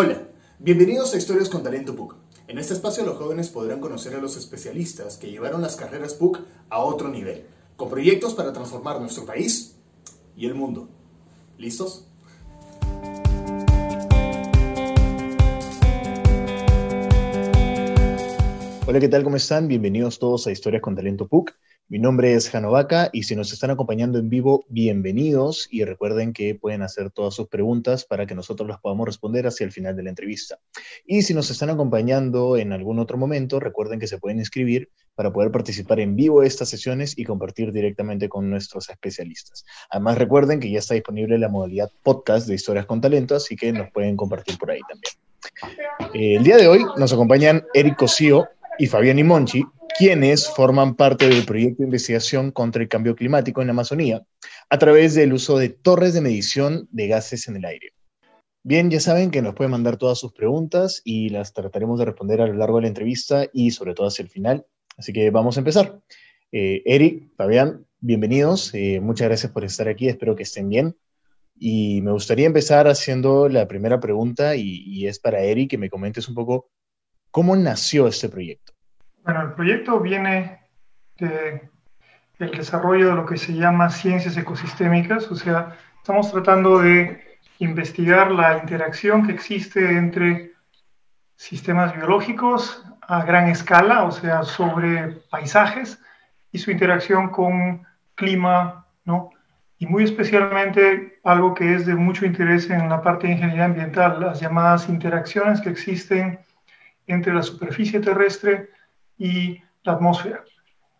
[0.00, 0.28] Hola,
[0.60, 2.14] bienvenidos a Historias con Talento PUC.
[2.46, 6.38] En este espacio los jóvenes podrán conocer a los especialistas que llevaron las carreras PUC
[6.70, 9.74] a otro nivel, con proyectos para transformar nuestro país
[10.36, 10.88] y el mundo.
[11.58, 12.06] ¿Listos?
[18.86, 19.24] Hola, ¿qué tal?
[19.24, 19.66] ¿Cómo están?
[19.66, 21.56] Bienvenidos todos a Historias con Talento PUC.
[21.90, 26.54] Mi nombre es Janovaca y si nos están acompañando en vivo, bienvenidos y recuerden que
[26.54, 30.02] pueden hacer todas sus preguntas para que nosotros las podamos responder hacia el final de
[30.02, 30.58] la entrevista.
[31.06, 35.32] Y si nos están acompañando en algún otro momento, recuerden que se pueden inscribir para
[35.32, 39.64] poder participar en vivo estas sesiones y compartir directamente con nuestros especialistas.
[39.88, 43.72] Además, recuerden que ya está disponible la modalidad podcast de Historias con Talento, así que
[43.72, 46.12] nos pueden compartir por ahí también.
[46.12, 48.46] Eh, el día de hoy nos acompañan Eric Cosío,
[48.78, 49.64] y Fabián Monchi,
[49.96, 54.22] quienes forman parte del proyecto de investigación contra el cambio climático en la Amazonía
[54.68, 57.92] a través del uso de torres de medición de gases en el aire.
[58.64, 62.40] Bien, ya saben que nos pueden mandar todas sus preguntas y las trataremos de responder
[62.40, 64.66] a lo largo de la entrevista y sobre todo hacia el final.
[64.96, 66.00] Así que vamos a empezar.
[66.50, 68.74] Eh, Eric, Fabián, bienvenidos.
[68.74, 70.08] Eh, muchas gracias por estar aquí.
[70.08, 70.96] Espero que estén bien.
[71.56, 75.90] Y me gustaría empezar haciendo la primera pregunta y, y es para Eric que me
[75.90, 76.70] comentes un poco
[77.30, 78.72] ¿Cómo nació este proyecto?
[79.28, 80.58] Bueno, el proyecto viene
[81.18, 81.68] de,
[82.38, 88.30] del desarrollo de lo que se llama ciencias ecosistémicas, o sea, estamos tratando de investigar
[88.30, 90.52] la interacción que existe entre
[91.36, 96.00] sistemas biológicos a gran escala, o sea, sobre paisajes
[96.50, 99.28] y su interacción con clima, ¿no?
[99.76, 104.20] Y muy especialmente algo que es de mucho interés en la parte de ingeniería ambiental,
[104.20, 106.38] las llamadas interacciones que existen
[107.06, 108.70] entre la superficie terrestre
[109.18, 110.44] y la atmósfera,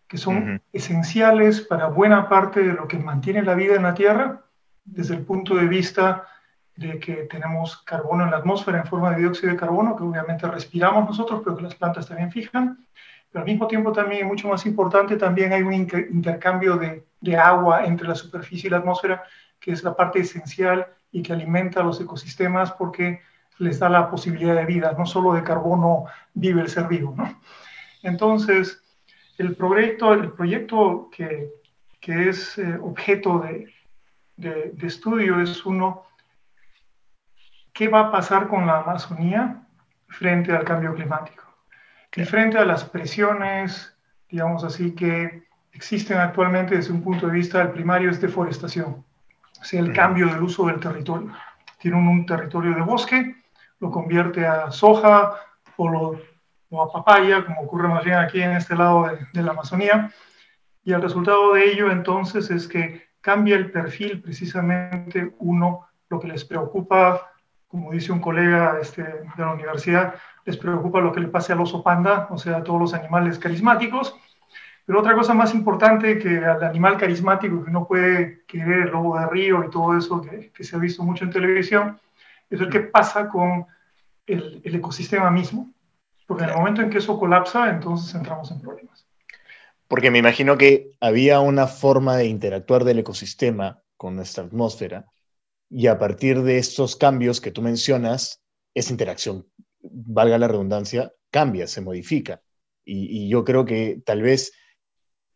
[0.07, 4.41] que son esenciales para buena parte de lo que mantiene la vida en la Tierra,
[4.83, 6.27] desde el punto de vista
[6.75, 10.47] de que tenemos carbono en la atmósfera en forma de dióxido de carbono, que obviamente
[10.47, 12.85] respiramos nosotros, pero que las plantas también fijan,
[13.31, 17.85] pero al mismo tiempo también, mucho más importante, también hay un intercambio de, de agua
[17.85, 19.23] entre la superficie y la atmósfera,
[19.59, 23.21] que es la parte esencial y que alimenta a los ecosistemas porque
[23.59, 27.13] les da la posibilidad de vida, no solo de carbono vive el ser vivo.
[27.15, 27.39] ¿no?
[28.03, 28.83] Entonces,
[29.37, 31.49] el proyecto, el proyecto que,
[31.99, 33.73] que es eh, objeto de,
[34.37, 36.03] de, de, estudio es uno,
[37.73, 39.63] ¿qué va a pasar con la Amazonía
[40.07, 41.43] frente al cambio climático?
[42.15, 43.95] Y frente a las presiones,
[44.29, 45.43] digamos así, que
[45.73, 49.05] existen actualmente desde un punto de vista, el primario es deforestación,
[49.61, 51.31] o sea, el cambio del uso del territorio.
[51.79, 53.35] Tienen un territorio de bosque,
[53.79, 55.35] lo convierte a soja
[55.77, 56.21] o, lo,
[56.69, 60.11] o a papaya, como ocurre más bien aquí en este lado de, la Amazonía.
[60.83, 66.27] Y el resultado de ello entonces es que cambia el perfil precisamente uno, lo que
[66.27, 67.31] les preocupa,
[67.67, 70.15] como dice un colega este, de la universidad,
[70.45, 73.37] les preocupa lo que le pase al oso panda, o sea, a todos los animales
[73.37, 74.15] carismáticos.
[74.85, 79.19] Pero otra cosa más importante que al animal carismático que no puede querer el lobo
[79.19, 81.99] de río y todo eso que, se ha visto mucho en televisión,
[82.49, 83.67] es el que pasa con
[84.25, 85.71] el ecosistema mismo.
[86.29, 89.03] Porque en el momento en que eso colapsa, entonces entramos en problemas.
[89.87, 95.07] Porque me imagino que había una forma de interactuar del ecosistema con nuestra atmósfera
[95.71, 98.43] y a partir de estos cambios que tú mencionas,
[98.75, 99.47] esa interacción,
[99.81, 102.43] valga la redundancia, cambia, se modifica.
[102.85, 104.51] Y, y yo creo que tal vez,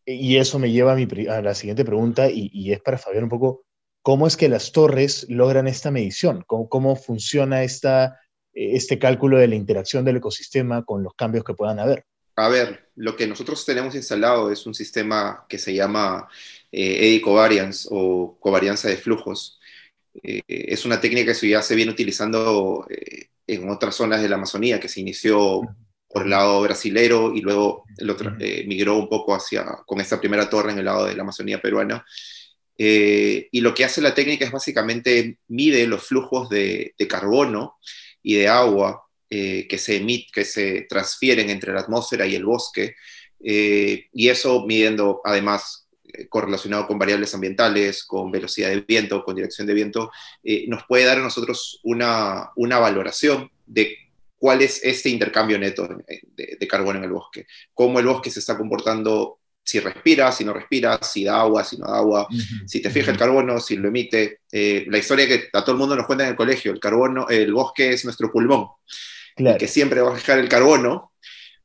[0.05, 3.23] y eso me lleva a, mi, a la siguiente pregunta, y, y, es para Fabián
[3.23, 3.65] un poco,
[4.03, 6.43] ¿cómo es que las torres logran esta medición?
[6.45, 8.19] ¿Cómo, cómo funciona esta,
[8.53, 12.05] este cálculo de la interacción del ecosistema con los cambios que puedan haber?
[12.35, 16.27] A ver, lo que nosotros tenemos instalado es un sistema que se llama
[16.71, 19.59] eh, eddy covariance o covarianza de flujos.
[20.21, 24.35] Eh, es una técnica que ya se viene utilizando eh, en otras zonas de la
[24.35, 25.61] Amazonía, que se inició
[26.13, 30.19] por el lado brasilero y luego el otro, eh, migró un poco hacia, con esta
[30.19, 32.05] primera torre en el lado de la Amazonía peruana.
[32.77, 37.77] Eh, y lo que hace la técnica es básicamente mide los flujos de, de carbono
[38.23, 42.95] y de agua eh, que, se que se transfieren entre la atmósfera y el bosque,
[43.43, 49.35] eh, y eso midiendo además eh, correlacionado con variables ambientales, con velocidad de viento, con
[49.35, 50.11] dirección de viento,
[50.67, 53.97] nos puede dar a nosotros una, una valoración de
[54.37, 55.87] cuál es este intercambio neto
[56.35, 60.53] de, carbono en el bosque, cómo el bosque se está comportando si respira, si no
[60.53, 62.67] respira, si da agua, si no da agua, uh -huh.
[62.67, 64.41] si te fija el carbono, si lo emite.
[64.51, 67.27] Eh, la historia que a todo el mundo nos cuenta en el colegio, el carbono,
[67.29, 68.67] el bosque es nuestro pulmón,
[69.35, 69.57] claro.
[69.57, 71.13] que siempre va a fijar el carbono,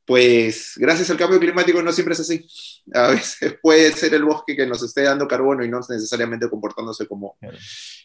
[0.05, 2.47] pues gracias al cambio climático no siempre es así.
[2.95, 7.07] A veces puede ser el bosque que nos esté dando carbono y no necesariamente comportándose
[7.07, 7.59] como, claro.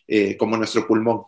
[0.07, 1.23] eh, como nuestro pulmón.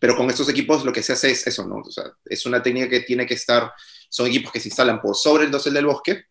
[0.00, 1.76] pero con estos equipos lo que se hace es eso, ¿no?
[1.76, 3.72] O sea, es una técnica que tiene que estar,
[4.08, 6.24] son equipos que se instalan por sobre el dosel del bosque,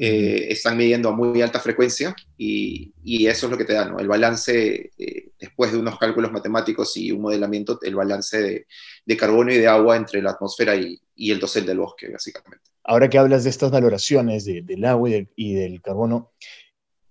[0.00, 3.88] eh, están midiendo a muy alta frecuencia y, y, eso es lo que te da,
[3.88, 3.98] ¿no?
[3.98, 8.66] El balance, eh, después de unos cálculos matemáticos y un modelamiento, el balance de,
[9.04, 12.70] de carbono y de agua entre la atmósfera y, y, el dosel del bosque, básicamente.
[12.84, 16.30] Ahora que hablas de estas valoraciones de, del agua y del, y del carbono,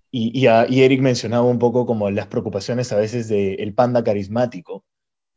[0.10, 4.86] y, a, y, Eric mencionaba un poco como las preocupaciones a veces del panda carismático.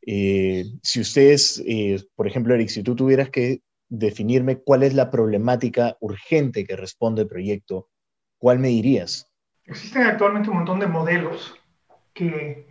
[0.06, 5.10] Eh, si ustedes, eh, por ejemplo, Eric, si tú tuvieras que definirme cuál es la
[5.10, 7.88] problemática urgente que responde el proyecto,
[8.38, 9.30] ¿cuál me dirías?
[9.64, 11.54] Existen actualmente un montón de modelos
[12.14, 12.66] que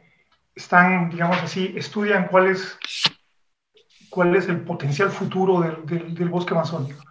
[0.55, 2.77] están, digamos así, estudian cuál es,
[4.49, 7.03] el potencial futuro del, del, del bosque amazónico.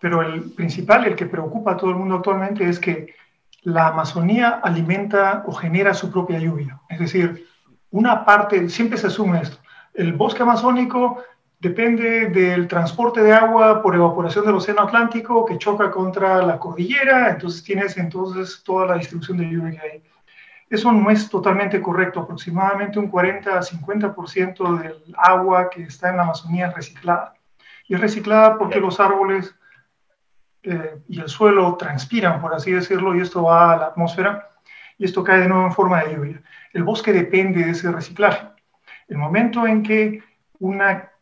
[0.00, 3.14] Pero el principal, el que preocupa a todo el mundo actualmente es que
[3.62, 6.80] la Amazonía alimenta o genera su propia lluvia.
[6.88, 7.46] Es decir,
[7.90, 9.58] una parte, siempre se asume esto,
[9.94, 11.22] el bosque amazónico
[11.58, 17.30] depende del transporte de agua por evaporación del Océano Atlántico que choca contra la cordillera,
[17.30, 20.02] entonces tienes entonces toda la distribución de lluvia que hay.
[20.68, 26.16] Eso no es totalmente correcto, aproximadamente un 40 a 50% del agua que está en
[26.16, 27.34] la Amazonía es reciclada.
[27.88, 29.54] Y es reciclada porque los árboles
[30.64, 34.50] eh, y el suelo transpiran, por así decirlo, y esto va a la atmósfera
[34.98, 36.42] y esto cae de nuevo en forma de lluvia.
[36.72, 38.48] El bosque depende de ese reciclaje.
[39.06, 40.22] El momento en que
[40.58, 41.12] una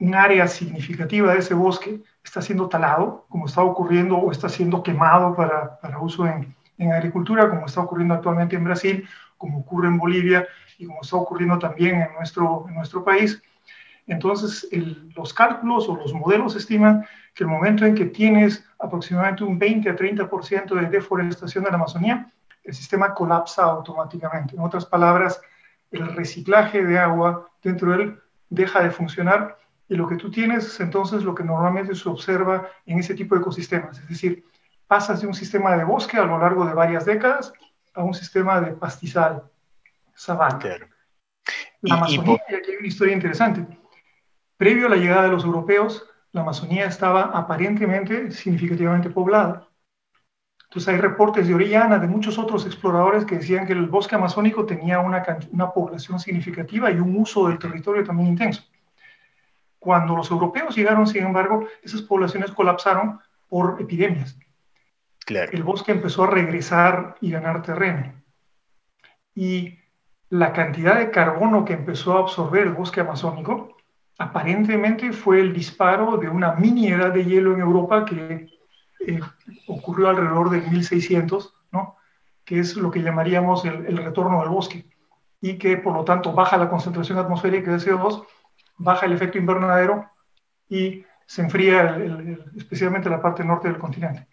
[0.00, 4.82] un área significativa de ese bosque está siendo talado, como está ocurriendo, o está siendo
[4.82, 9.88] quemado para, para uso en, en, agricultura, como está ocurriendo actualmente en Brasil, como ocurre
[9.88, 10.48] en Bolivia
[10.78, 13.42] y como está ocurriendo también en nuestro, en nuestro país.
[14.06, 19.44] Entonces, el, los cálculos o los modelos estiman que el momento en que tienes aproximadamente
[19.44, 22.32] un 20 a 30% de deforestación de la Amazonía,
[22.64, 24.56] el sistema colapsa automáticamente.
[24.56, 25.40] En otras palabras,
[25.90, 29.59] el reciclaje de agua dentro de él deja de funcionar
[29.90, 33.34] y lo que tú tienes es entonces lo que normalmente se observa en ese tipo
[33.34, 34.44] de ecosistemas, es decir,
[34.86, 37.52] pasas de un sistema de bosque a lo largo de varias décadas
[37.94, 39.42] a un sistema de pastizal,
[40.14, 40.58] sabana.
[40.60, 40.86] Claro.
[41.82, 43.66] La Amazonía, y, y aquí hay una historia interesante.
[44.56, 49.68] Previo a la llegada de los europeos, la Amazonía estaba aparentemente significativamente poblada.
[50.68, 54.64] Entonces hay reportes de Orellana, de muchos otros exploradores que decían que el bosque amazónico
[54.64, 58.62] tenía una, una población significativa y un uso del territorio también intenso.
[59.80, 63.18] Cuando los europeos llegaron, sin embargo, esas poblaciones colapsaron
[63.48, 64.38] por epidemias.
[65.26, 65.50] Claro.
[65.52, 68.12] El bosque empezó a regresar y ganar terreno.
[69.34, 69.78] Y
[70.28, 73.76] la cantidad de carbono que empezó a absorber el bosque amazónico
[74.18, 78.48] aparentemente fue el disparo de una mini edad de hielo en Europa que
[79.06, 79.20] eh,
[79.66, 81.96] ocurrió alrededor de 1600, ¿no?
[82.44, 84.84] que es lo que llamaríamos el, el retorno del bosque,
[85.40, 88.26] y que por lo tanto baja la concentración atmosférica de CO2
[88.80, 90.10] baja el efecto invernadero
[90.68, 94.26] y se enfría el, el, especialmente la parte norte del continente.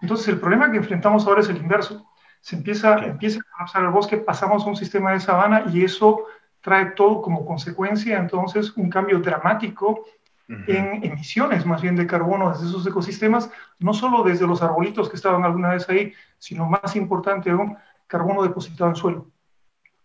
[0.00, 2.06] Entonces, el problema que enfrentamos ahora es el inverso.
[2.40, 3.04] Se empieza, sí.
[3.06, 6.24] empieza a colapsar el bosque, pasamos a un sistema de sabana y eso
[6.60, 10.04] trae todo como consecuencia, entonces, un cambio dramático
[10.48, 10.64] uh -huh.
[10.68, 15.16] en emisiones más bien de carbono desde esos ecosistemas, no solo desde los arbolitos que
[15.16, 17.76] estaban alguna vez ahí, sino más importante aún,
[18.06, 19.26] carbono depositado en el suelo.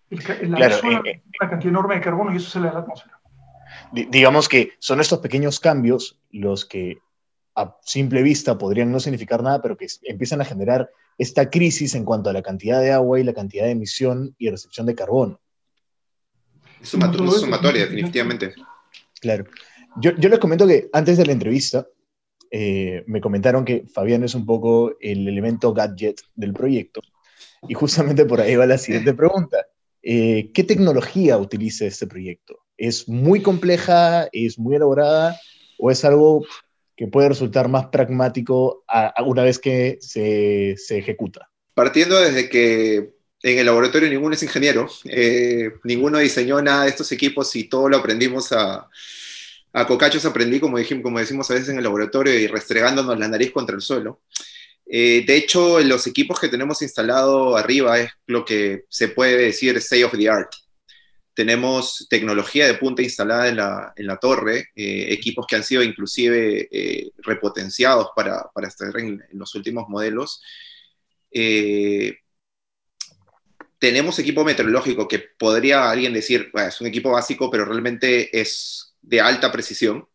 [0.09, 2.79] El, la claro, suelo eh, una cantidad enorme de carbono y eso sale a la
[2.79, 3.20] atmósfera
[3.91, 6.99] digamos que son estos pequeños cambios los que
[7.55, 12.05] a simple vista podrían no significar nada, pero que empiezan a generar esta crisis en
[12.05, 15.39] cuanto a la cantidad de agua y la cantidad de emisión y recepción de carbono.
[16.81, 18.55] Es sumatoria, definitivamente.
[19.19, 19.45] Claro.
[19.97, 21.85] Yo, yo, les comento que antes de la entrevista
[22.49, 27.01] eh, me comentaron que Fabián es un poco el elemento gadget del proyecto
[27.67, 29.67] y justamente por ahí va la siguiente pregunta.
[30.01, 32.59] Eh, ¿Qué tecnología utiliza este proyecto?
[32.81, 35.39] ¿Es muy compleja, es muy elaborada
[35.77, 36.43] o es algo
[36.97, 41.47] que puede resultar más pragmático a, una vez que se, se, ejecuta?
[41.75, 47.11] Partiendo desde que en el laboratorio ninguno es ingeniero, eh, ninguno diseñó nada de estos
[47.11, 48.89] equipos y todo lo aprendimos a,
[49.73, 53.27] a cocachos aprendí, como, dijimos, como decimos a veces en el laboratorio, y restregándonos la
[53.27, 54.21] nariz contra el suelo.
[54.87, 59.77] Eh, de hecho, los equipos que tenemos instalado arriba es lo que se puede decir
[59.77, 60.51] state of the art
[61.33, 65.83] tenemos tecnología de punta instalada en la, en la torre, eh, equipos que han sido
[65.83, 70.41] inclusive eh, repotenciados para, para estar en, en, los últimos modelos.
[71.31, 72.17] Eh,
[73.79, 78.95] tenemos equipo meteorológico que podría alguien decir, bueno, es un equipo básico, pero realmente es
[79.01, 80.07] de alta precisión.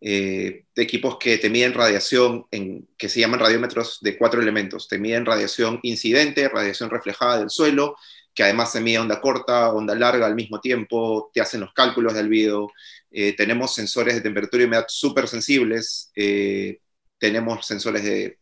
[0.00, 4.86] Eh, de equipos que te miden radiación, en, que se llaman radiómetros de cuatro elementos.
[4.86, 7.96] Te miden radiación incidente, radiación reflejada del suelo,
[8.38, 12.14] que además se mide onda corta, onda larga al mismo tiempo, te hacen los cálculos
[12.14, 12.70] del albedo.
[13.10, 16.78] Eh, tenemos sensores de temperatura y humedad súper sensibles, eh,
[17.18, 18.38] tenemos sensores de,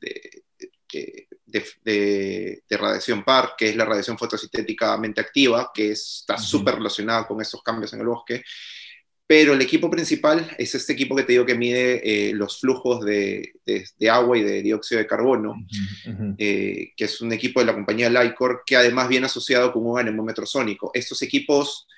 [1.82, 7.62] de, radiación PAR, que es la radiación fotosintéticamente activa, que está súper relacionada con esos
[7.62, 8.44] cambios en el bosque.
[9.28, 13.04] Pero el equipo principal es este equipo que te digo que mide eh, los flujos
[13.04, 13.54] de,
[14.08, 15.56] agua y de dióxido de carbono,
[16.38, 19.98] eh, que es un equipo de la compañía Lycor, que además viene asociado con un
[19.98, 20.92] anemómetro sónico.
[20.94, 21.88] Estos equipos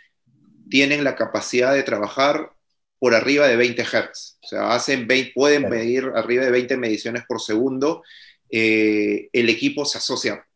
[0.70, 2.50] tienen la capacidad de trabajar
[2.98, 7.42] por arriba de 20 Hz, o sea, hacen pueden medir arriba de 20 mediciones por
[7.42, 8.02] segundo.
[8.50, 10.46] Eh, el equipo se asocia.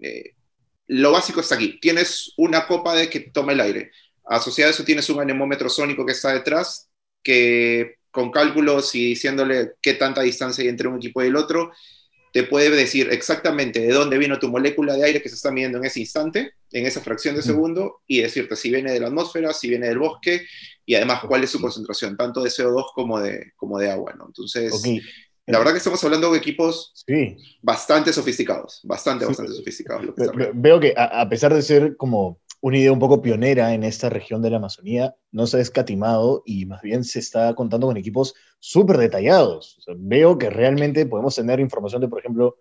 [0.86, 1.78] lo básico está aquí.
[1.80, 3.90] Tienes una copa de que toma el aire
[4.24, 6.90] Asociado a eso tienes un anemómetro sónico que está detrás,
[7.22, 11.72] que con cálculos y diciéndole qué tanta distancia hay entre un equipo y el otro,
[12.32, 15.78] te puede decir exactamente de dónde vino tu molécula de aire que se está midiendo
[15.78, 19.52] en ese instante, en esa fracción de segundo, y decirte si viene de la atmósfera,
[19.52, 20.46] si viene del bosque,
[20.86, 24.14] y además cuál es su concentración, tanto de CO2 como de, como de agua.
[24.16, 24.26] ¿no?
[24.26, 24.72] Entonces,
[25.46, 27.04] la verdad que estamos hablando de equipos
[27.60, 30.14] bastante sofisticados, bastante, bastante sofisticados.
[30.54, 34.40] Veo que a pesar de ser como una idea un poco pionera en esta región
[34.40, 38.34] de la Amazonía, no se ha escatimado y más bien se está contando con equipos
[38.60, 39.84] súper detallados.
[39.96, 42.56] veo que realmente podemos tener información de, por ejemplo,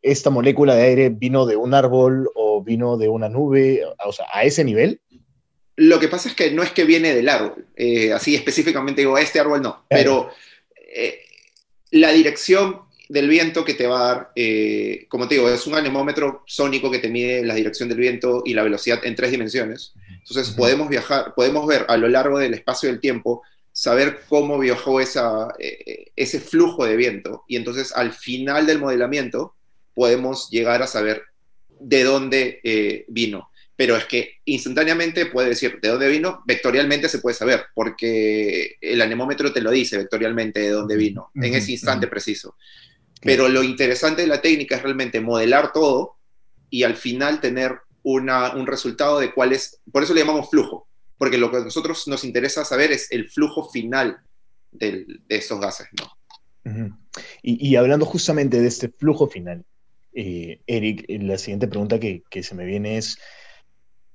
[0.00, 4.24] esta molécula de aire vino de un árbol o vino de una nube, o sea,
[4.32, 5.02] a ese nivel.
[5.76, 9.18] Lo que pasa es que no es que viene del árbol, eh, así específicamente digo,
[9.18, 10.30] este árbol no, pero
[10.94, 11.20] eh,
[11.90, 15.74] la dirección del viento que te va a dar, eh, como te digo, es un
[15.74, 19.92] anemómetro sónico que te mide la dirección del viento y la velocidad en tres dimensiones.
[20.08, 25.00] Entonces podemos viajar, podemos ver a lo largo del espacio del tiempo, saber cómo viajó
[25.00, 27.44] esa, eh, ese flujo de viento.
[27.46, 29.54] Y entonces al final del modelamiento
[29.94, 31.22] podemos llegar a saber
[31.78, 33.50] de dónde eh, vino.
[33.76, 39.02] Pero es que instantáneamente puede decir de dónde vino, vectorialmente se puede saber, porque el
[39.02, 42.56] anemómetro te lo dice vectorialmente de dónde vino, en ese instante preciso.
[43.22, 46.16] Pero lo interesante de la técnica es realmente modelar todo
[46.70, 50.86] y al final tener un resultado de cuál es, por eso le llamamos flujo,
[51.18, 54.18] porque lo que a nosotros nos interesa saber es el flujo final
[54.70, 55.88] de estos gases.
[57.42, 59.64] y, hablando justamente de este flujo final,
[60.14, 63.18] eh, Eric, la siguiente pregunta que, que se me viene es,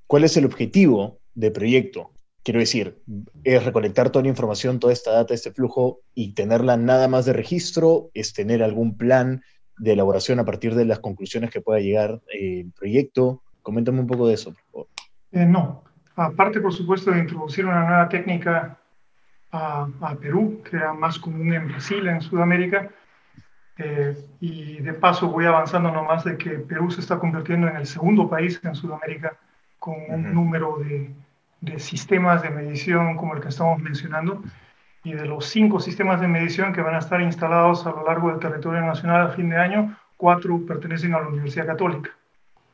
[0.06, 2.12] ¿cuál es el objetivo del proyecto?
[2.44, 3.00] Quiero decir,
[3.44, 7.32] es recolectar toda la información, toda esta data, este flujo y tenerla nada más de
[7.32, 9.42] registro, es tener algún plan
[9.78, 13.42] de elaboración a partir de las conclusiones que pueda llegar eh, el proyecto.
[13.62, 14.86] Coméntame un poco de eso, por favor.
[15.30, 15.84] Eh, no,
[16.16, 18.78] aparte, por supuesto, de introducir una nueva técnica
[19.52, 22.90] a, Perú, que era más común en Brasil, en Sudamérica,
[23.76, 27.86] eh, y de paso voy avanzando nomás de que Perú se está convirtiendo en el
[27.86, 29.36] segundo país en Sudamérica
[29.78, 31.14] con un número de
[31.62, 34.42] de sistemas de medición como el que estamos mencionando
[35.04, 38.30] y de los cinco sistemas de medición que van a estar instalados a lo largo
[38.30, 42.10] del territorio nacional a fin de año, cuatro pertenecen a la Universidad Católica.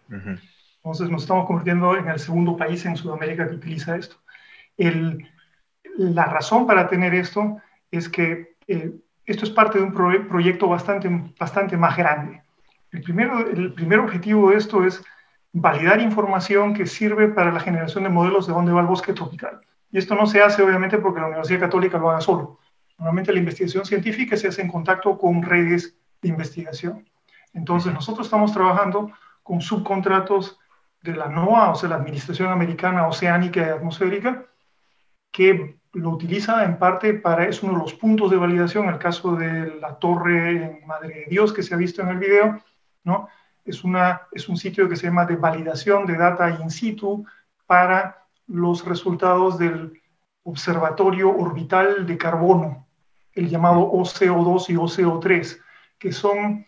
[0.09, 4.16] Entonces nos estamos convirtiendo en el segundo país en Sudamérica que utiliza esto.
[4.78, 5.28] El,
[5.99, 7.59] la razón para tener esto
[7.90, 8.90] es que eh,
[9.26, 12.42] esto es parte de un proyecto bastante, bastante más grande.
[12.90, 15.04] El, primero, el primer objetivo de esto es
[15.52, 19.61] validar información que sirve para la generación de modelos de dónde va el bosque tropical.
[19.90, 22.59] Y esto no se hace obviamente porque la Universidad Católica lo haga solo.
[22.99, 27.09] Normalmente la investigación científica se hace en contacto con redes de investigación.
[27.55, 29.11] Entonces nosotros estamos trabajando
[29.43, 30.59] con subcontratos
[31.02, 34.47] de la NOAA, o sea, la Administración Americana Oceánica y Atmosférica,
[35.31, 39.37] que lo utiliza en parte para, es uno de los puntos de validación, el caso
[39.37, 42.61] de la torre en Madre de Dios que se ha visto en el video,
[43.05, 43.28] ¿no?
[43.68, 47.25] Es, una, es un sitio que se llama de validación de data in situ
[47.66, 50.00] para los resultados del
[50.42, 52.87] Observatorio Orbital de Carbono,
[53.34, 55.60] el llamado OCO2 y OCO3,
[55.98, 56.66] que son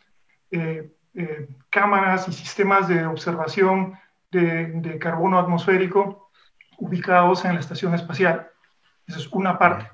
[0.51, 3.99] eh, eh, cámaras y sistemas de observación
[4.31, 6.31] de, de, carbono atmosférico
[6.79, 8.51] ubicados en la estación espacial.
[9.07, 9.91] Esa es una parte.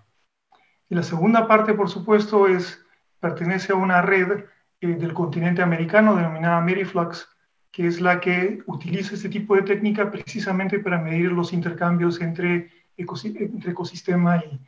[0.88, 2.84] Y la segunda parte, por supuesto, es,
[3.20, 4.44] pertenece a una red
[4.80, 7.28] del continente americano denominada Meriflux,
[7.70, 12.70] que es la que utiliza este tipo de técnica precisamente para medir los intercambios entre,
[12.96, 14.60] entre ecosistema y,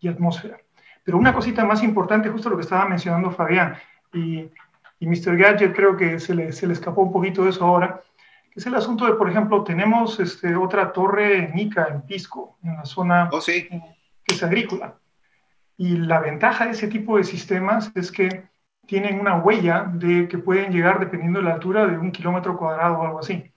[0.00, 0.58] y, atmósfera.
[1.04, 3.76] Pero una cosita más importante, justo lo que estaba mencionando Fabián,
[4.12, 4.50] y,
[4.98, 5.36] y Mr.
[5.36, 8.02] Gadget creo que se le, se le escapó un poquito de eso ahora,
[8.50, 12.58] que es el asunto de, por ejemplo, tenemos este, otra torre en Ica, en Pisco,
[12.62, 13.68] en la zona oh, sí.
[13.70, 14.96] Eh, que es agrícola.
[15.76, 18.49] Y la ventaja de ese tipo de sistemas es que
[18.90, 22.98] tienen una huella de que pueden llegar, dependiendo de la altura, de un kilómetro cuadrado
[22.98, 23.48] o algo así.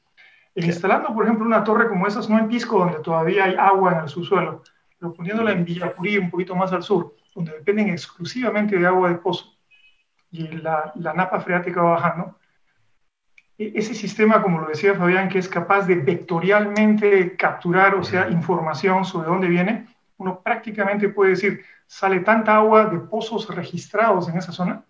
[0.54, 4.00] Instalando, por ejemplo, una torre como esas, no en Pisco, donde todavía hay agua en
[4.02, 4.62] el subsuelo,
[5.00, 9.16] pero poniéndola en Villapurí, un poquito más al sur, donde dependen exclusivamente de agua de
[9.16, 9.58] pozo,
[10.30, 12.38] y la, la napa freática va bajando,
[13.58, 18.30] e, ese sistema, como lo decía Fabián, que es capaz de vectorialmente capturar, o sea,
[18.30, 19.88] información sobre dónde viene,
[20.18, 24.84] uno prácticamente puede decir, sale tanta agua de pozos registrados en esa zona,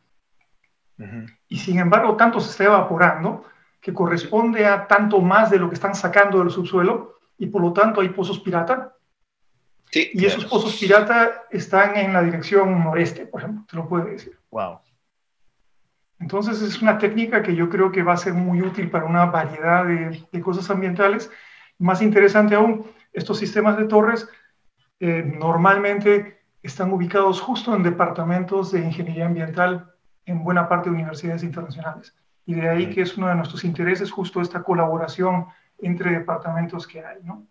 [1.48, 3.46] y sin embargo tanto se está evaporando,
[3.80, 7.74] que corresponde a tanto más de lo que están sacando del subsuelo, y por lo
[7.74, 8.96] tanto hay pozos pirata.
[9.92, 14.06] Sí, y esos pozos pirata están en la dirección noreste, por ejemplo, te lo puedo
[14.06, 14.38] decir.
[14.50, 14.80] Wow.
[16.20, 19.26] Entonces es una técnica que yo creo que va a ser muy útil para una
[19.26, 21.30] variedad de, de cosas ambientales.
[21.78, 24.30] Más interesante aún, estos sistemas de torres
[25.00, 29.93] eh, normalmente están ubicados justo en departamentos de ingeniería ambiental
[30.26, 32.16] en buena parte de universidades internacionales.
[32.46, 35.48] Y de ahí que es uno de nuestros intereses justo esta colaboración
[35.80, 37.48] entre departamentos que hay, ¿no?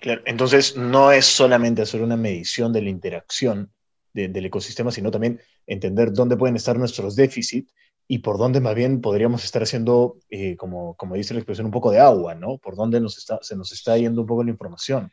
[0.00, 3.72] Claro, entonces no es solamente hacer una medición de la interacción
[4.14, 7.72] del ecosistema, sino también entender dónde pueden estar nuestros déficits
[8.08, 11.72] y por dónde más bien podríamos estar haciendo, eh, como, como dice la expresión, un
[11.72, 12.56] poco de agua, ¿no?
[12.56, 15.12] Por dónde nos está, se nos está yendo un poco la información.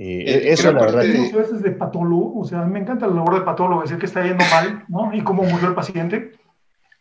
[0.00, 1.02] Eh, eh, eso la verdad.
[1.02, 1.36] Que...
[1.36, 4.44] veces de patólogo, o sea, me encanta la labor de patólogo, decir que está yendo
[4.44, 5.12] mal, ¿no?
[5.12, 6.32] Y cómo murió el paciente.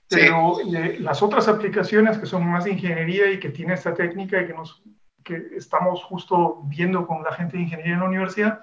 [0.09, 4.41] Pero eh, las otras aplicaciones que son más de ingeniería y que tiene esta técnica
[4.41, 4.81] y que, nos,
[5.23, 8.61] que estamos justo viendo con la gente de ingeniería en la universidad,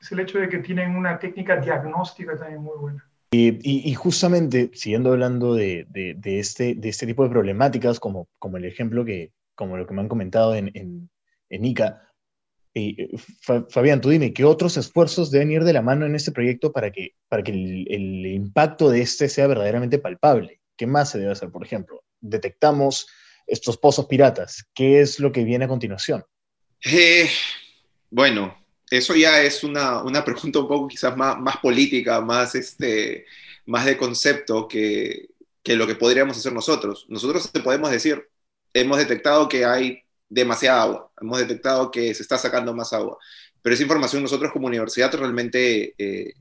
[0.00, 3.04] es el hecho de que tienen una técnica diagnóstica también muy buena.
[3.32, 8.28] Y, y, justamente, siguiendo hablando de, de, de, este, de este tipo de problemáticas, como,
[8.38, 11.10] como el ejemplo que, como lo que me han comentado en, en,
[11.50, 12.05] en ICA,
[12.78, 13.08] eh,
[13.70, 16.92] Fabián, tú dime, ¿qué otros esfuerzos deben ir de la mano en este proyecto para
[16.92, 20.60] que, para que el, impacto de este sea verdaderamente palpable?
[20.76, 22.04] ¿Qué más se debe hacer, por ejemplo?
[22.20, 23.06] Detectamos
[23.46, 24.66] estos pozos piratas.
[24.74, 26.22] ¿Qué es lo que viene a continuación?
[26.84, 27.30] Eh,
[28.10, 28.54] bueno,
[28.90, 33.24] eso ya es una, una, pregunta un poco quizás más, más política, más, este,
[33.64, 35.30] más de concepto que,
[35.62, 37.06] que lo que podríamos hacer nosotros.
[37.08, 38.28] Nosotros podemos decir,
[38.74, 41.10] hemos detectado que hay demasiada agua.
[41.20, 43.18] Hemos detectado que se está sacando más agua.
[43.62, 46.34] Pero esa información nosotros como universidad realmente eh,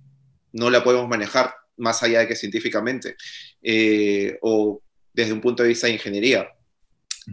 [0.53, 3.15] no la podemos manejar más allá de que científicamente
[3.61, 4.81] eh, o
[5.13, 6.49] desde un punto de vista de ingeniería.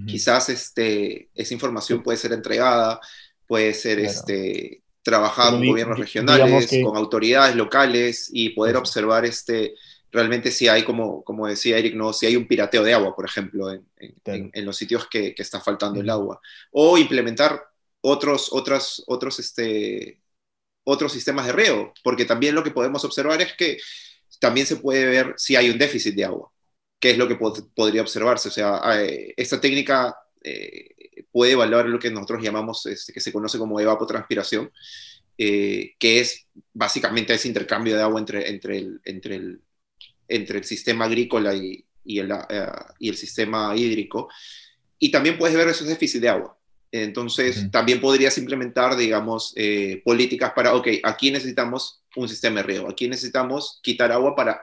[0.06, 2.98] Quizás este, esa información puede ser entregada,
[3.46, 9.74] puede ser este, trabajada con gobiernos regionales, con autoridades locales y poder observar este,
[10.12, 12.12] realmente si hay, como, como decía Eric, ¿no?
[12.12, 15.61] si hay un pirateo de agua, por ejemplo, en, en, los sitios que, que, está
[15.61, 16.40] faltando el agua.
[16.70, 17.62] O implementar
[18.03, 20.20] otros, otras, otros, este,
[20.85, 23.79] otros sistemas de riego, porque también lo que podemos observar es que
[24.38, 26.53] también se puede ver si hay un déficit de agua,
[27.01, 27.38] que es lo que
[27.75, 28.48] podría observarse.
[28.48, 28.81] O sea,
[29.37, 34.70] esta técnica eh, puede evaluar lo que nosotros llamamos, este, que se conoce como evapotranspiración,
[35.38, 39.62] eh, que es básicamente ese intercambio de agua entre, entre, el, entre el,
[40.35, 42.66] entre el sistema agrícola y, y, el, eh,
[42.99, 44.29] y el, sistema hídrico.
[44.99, 46.59] Y también puedes ver esos déficits de agua.
[46.90, 52.88] Entonces, también podrías implementar, digamos, eh, políticas para, ok, aquí necesitamos un sistema de riego,
[52.88, 54.61] aquí necesitamos quitar agua para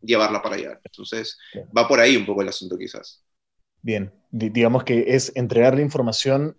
[0.00, 0.80] llevarla para allá.
[0.84, 1.36] Entonces,
[1.76, 3.24] va por ahí un poco el asunto quizás.
[3.82, 6.56] Bien, digamos que es entregar la información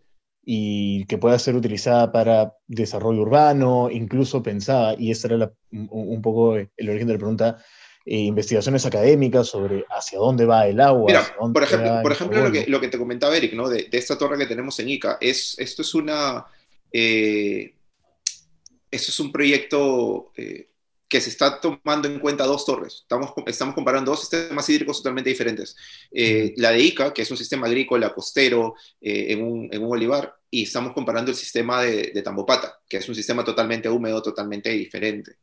[0.50, 6.56] y que pueda ser utilizada para desarrollo urbano, incluso pensada, y ese era un, poco
[6.56, 7.58] el origen de la pregunta,
[8.10, 11.08] eh, investigaciones académicas sobre hacia dónde va el agua.
[11.08, 13.68] Mira, por ejemplo, por ejemplo lo, que, lo que te comentaba Eric, ¿no?
[13.68, 16.46] de, de, esta torre que tenemos en ICA, es, esto es una...
[16.90, 17.74] Eh,
[18.90, 20.70] esto es un proyecto eh,
[21.10, 23.00] que se está tomando en cuenta dos torres.
[23.02, 25.76] Estamos, estamos comparando dos sistemas hídricos totalmente diferentes.
[26.56, 30.64] La de ICA, que es un sistema agrícola costero en un, en, un, olivar, y
[30.64, 35.40] estamos comparando el sistema de, de, Tambopata, que es un sistema totalmente húmedo, totalmente diferente.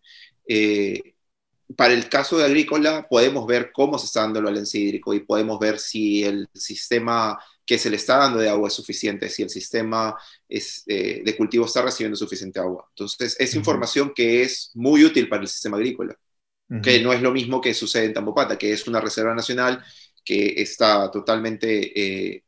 [0.47, 1.14] Eh,
[1.77, 5.21] para el caso de agrícola podemos ver cómo se está dando el balance hídrico y
[5.21, 9.43] podemos ver si el sistema que se le está dando de agua es suficiente, si
[9.43, 10.15] el sistema
[10.49, 12.87] es, eh, de cultivo está recibiendo suficiente agua.
[12.91, 16.15] Entonces, es información que es muy útil para el sistema agrícola,
[16.83, 19.83] que no es lo mismo que sucede en Tambopata, que es una reserva nacional
[20.25, 21.93] que está totalmente,
[22.35, 22.45] eh,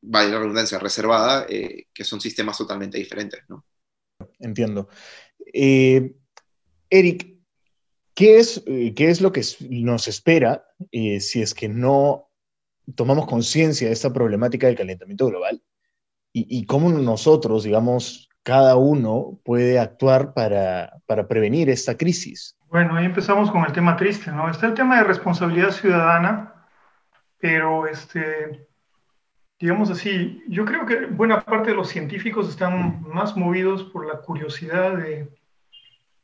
[0.00, 3.42] vale la redundancia, reservada, eh, que son sistemas totalmente diferentes.
[3.48, 3.66] ¿no?
[4.38, 4.88] Entiendo.
[6.88, 7.33] Eric,
[8.14, 12.30] ¿Qué es, eh, qué es lo que nos espera eh, si es que no
[12.94, 15.62] tomamos conciencia de esta problemática del calentamiento global?
[16.36, 22.56] Y, cómo nosotros, digamos, cada uno puede actuar para, para prevenir esta crisis.
[22.70, 24.50] Bueno, ahí empezamos con el tema triste, ¿no?
[24.50, 26.66] Está el tema de responsabilidad ciudadana,
[27.38, 28.66] pero este,
[29.60, 34.20] digamos así, yo creo que buena parte de los científicos están más movidos por la
[34.20, 35.28] curiosidad de,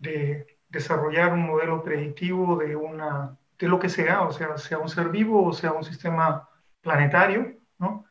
[0.01, 4.89] de desarrollar un modelo predictivo de, una, de lo que sea, o sea, sea un
[4.89, 6.49] ser vivo o sea un sistema
[6.81, 8.05] planetario, ¿no?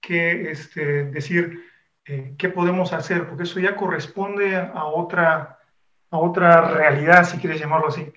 [0.00, 1.64] Que este, decir
[2.04, 5.58] eh, qué podemos hacer, porque eso ya corresponde a otra,
[6.10, 8.12] a otra realidad, si quieres llamarlo así.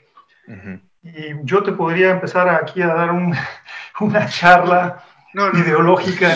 [1.03, 3.11] Y yo te podría empezar aquí a dar
[3.99, 5.03] una charla
[5.53, 6.35] ideológica,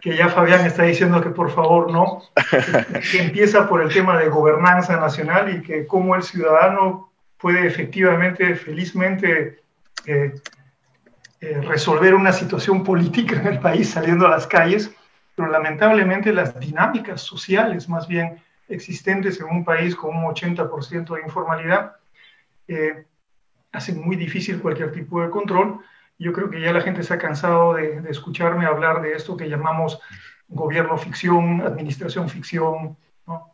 [0.00, 2.22] que ya Fabián está diciendo que por favor no,
[3.10, 8.54] que, empieza por el tema de gobernanza nacional y que cómo el ciudadano puede efectivamente,
[8.56, 9.60] felizmente,
[10.06, 10.34] eh,
[11.40, 14.90] eh, resolver una situación política en el país saliendo a las calles,
[15.36, 21.22] pero lamentablemente las dinámicas sociales más bien existentes en un país con un 80% de
[21.22, 21.92] informalidad
[22.66, 23.04] eh,
[23.72, 25.80] hacen muy difícil cualquier tipo de control
[26.18, 29.48] yo creo que ya la gente se ha cansado de, escucharme hablar de esto que
[29.48, 30.00] llamamos
[30.48, 33.52] gobierno ficción, administración ficción, ¿no?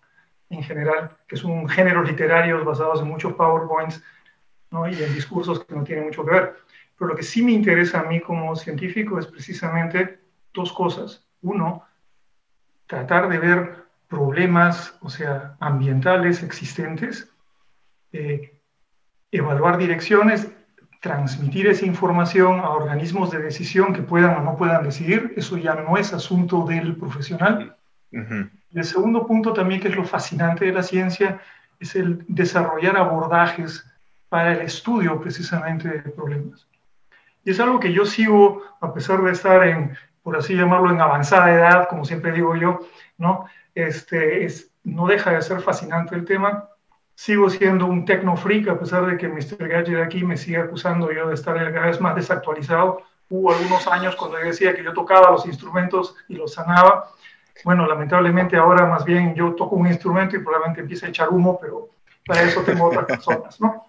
[0.49, 4.03] en general, que son géneros literarios basados en muchos PowerPoints
[4.71, 4.89] ¿no?
[4.89, 6.57] y en discursos que no tienen mucho que ver.
[6.97, 10.21] Pero lo que sí me interesa a mí como científico es precisamente
[10.53, 11.27] dos cosas.
[11.43, 11.85] Uno,
[12.87, 17.29] tratar de ver problemas, o sea, ambientales existentes,
[18.13, 18.61] eh,
[19.33, 20.49] evaluar direcciones
[21.05, 25.75] transmitir esa información a organismos de decisión que puedan o no puedan decidir, eso ya
[25.75, 27.77] no es asunto del profesional.
[28.11, 31.43] El segundo punto también, que es lo fascinante de la ciencia,
[31.79, 33.85] es el desarrollar abordajes
[34.31, 36.67] para el estudio precisamente de problemas.
[37.45, 41.03] Y es algo que yo sigo, a pesar de estar en, por así llamarlo, en
[41.03, 42.81] avanzada edad, como siempre digo yo,
[43.19, 43.45] ¿no?
[43.75, 46.71] Este, es, no deja de ser fascinante el tema
[47.15, 49.69] sigo siendo un techno freak, a pesar de que Mr.
[49.69, 53.03] Gadget aquí me sigue acusando yo de estar cada vez más desactualizado.
[53.31, 57.11] Hubo algunos años cuando yo decía que yo tocaba los instrumentos y los sanaba.
[57.65, 61.59] Bueno, lamentablemente ahora más bien yo toco un instrumento y probablemente empiece a echar humo,
[61.61, 61.89] pero
[62.27, 63.85] para eso tengo otras personas, ¿no?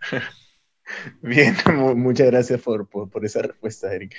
[1.20, 1.56] Bien,
[1.96, 4.16] muchas gracias por, por, por, esa respuesta, Eric.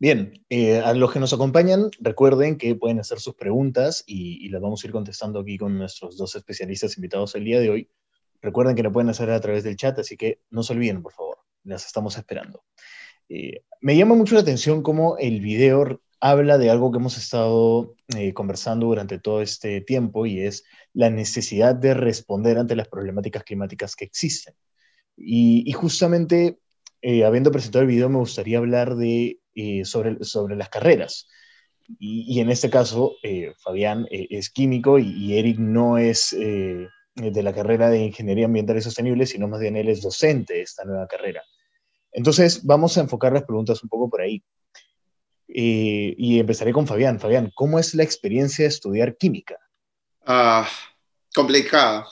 [0.00, 4.62] Bien, eh, a los que nos acompañan, recuerden que pueden hacer sus preguntas y, las
[4.62, 7.90] vamos a ir contestando aquí con nuestros dos especialistas invitados el día de hoy.
[8.40, 11.12] Recuerden que lo pueden hacer a través del chat, así que no se olviden, por
[11.12, 12.64] favor, las estamos esperando.
[13.28, 17.94] Eh, me llama mucho la atención cómo el video habla de algo que hemos estado
[18.16, 23.44] eh, conversando durante todo este tiempo y es la necesidad de responder ante las problemáticas
[23.44, 24.54] climáticas que existen.
[25.14, 26.58] Y, justamente,
[27.26, 31.28] habiendo presentado el video, me gustaría hablar de eh, sobre, sobre las carreras.
[31.98, 37.52] Y, en este caso, eh, Fabián eh, es químico y, Eric no es de la
[37.52, 41.08] carrera de Ingeniería Ambiental y Sostenible, sino más bien él es docente de esta nueva
[41.08, 41.42] carrera.
[42.12, 44.42] Entonces, vamos a enfocar las preguntas un poco por ahí.
[45.48, 47.18] y empezaré con Fabián.
[47.18, 49.56] Fabián, ¿cómo es la experiencia de estudiar química?
[50.24, 50.68] Ah,
[51.34, 52.06] complicada.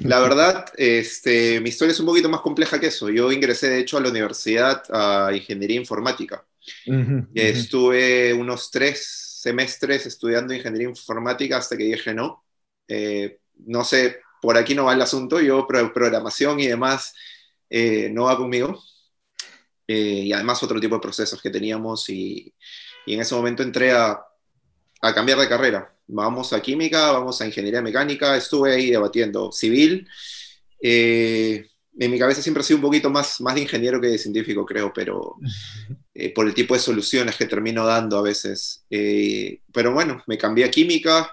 [0.00, 3.08] La verdad, este, mi historia es un poquito más compleja que eso.
[3.08, 6.44] Yo ingresé, de hecho, a la universidad a ingeniería informática.
[7.34, 12.44] Estuve unos tres semestres estudiando ingeniería informática hasta que dije no.
[12.88, 15.40] Eh, no sé, por aquí no va el asunto.
[15.40, 17.14] Yo, programación y demás,
[17.70, 18.80] eh, no va conmigo.
[19.88, 22.52] Eh, y además otro tipo de procesos que teníamos y,
[23.06, 24.20] y en ese momento entré a,
[25.00, 30.08] a cambiar de carrera vamos a química, vamos a ingeniería mecánica, estuve ahí debatiendo civil.
[30.80, 31.66] Eh,
[31.98, 34.64] en mi cabeza siempre ha sido un poquito más, más de ingeniero que de científico,
[34.66, 35.36] creo, pero
[36.14, 38.84] eh, por el tipo de soluciones que termino dando a veces.
[38.90, 41.32] Eh, pero bueno, me cambié a química,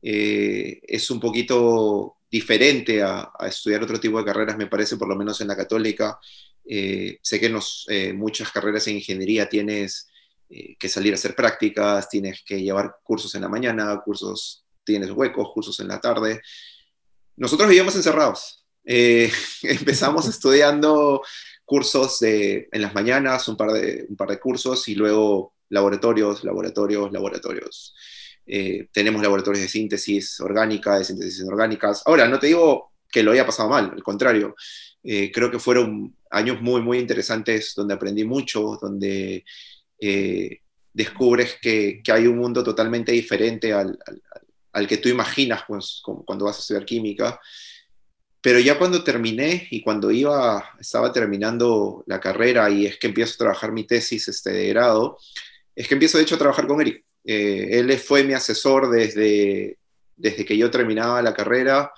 [0.00, 5.40] es un poquito diferente a, estudiar otro tipo de carreras, me parece, por lo menos
[5.40, 6.18] en la católica.
[6.64, 7.54] sé que
[7.88, 10.11] en muchas carreras en ingeniería tienes
[10.54, 15.10] eh, que salir a hacer prácticas, tienes que llevar cursos en la mañana, cursos, tienes
[15.10, 16.42] huecos, cursos en la tarde.
[17.36, 18.62] Nosotros vivíamos encerrados.
[18.84, 21.22] Eh, empezamos estudiando
[21.64, 26.44] cursos de, en las mañanas, un par, de, un par de cursos y luego laboratorios,
[26.44, 27.94] laboratorios, laboratorios.
[28.44, 32.02] Eh, tenemos laboratorios de síntesis orgánica, de síntesis inorgánicas.
[32.04, 34.54] Ahora, no te digo que lo haya pasado mal, al contrario.
[35.02, 39.44] creo que fueron años muy, muy interesantes donde aprendí mucho, donde
[40.04, 40.58] eh,
[40.92, 43.96] descubres que, hay un mundo totalmente diferente al,
[44.88, 47.40] que tú imaginas pues, cuando vas a estudiar química.
[48.40, 53.34] Pero ya cuando terminé y cuando iba, estaba terminando la carrera y es que empiezo
[53.34, 55.18] a trabajar mi tesis este, de grado,
[55.76, 57.04] es que empiezo de hecho a trabajar con Eric.
[57.24, 59.78] Eh, él fue mi asesor desde,
[60.16, 61.92] desde que yo terminaba la carrera,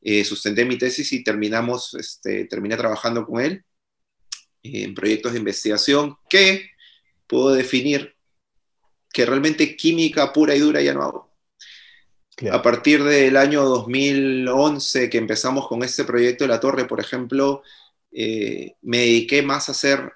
[0.00, 3.64] eh, sustenté mi tesis y terminamos, este, terminé trabajando con él
[4.64, 6.71] en proyectos de investigación que
[7.26, 8.14] puedo definir
[9.12, 11.32] que realmente química pura y dura ya no hago.
[12.50, 17.62] A partir del año 2011 que empezamos con este proyecto de la torre, por ejemplo,
[18.10, 20.12] eh, me dediqué más a hacer,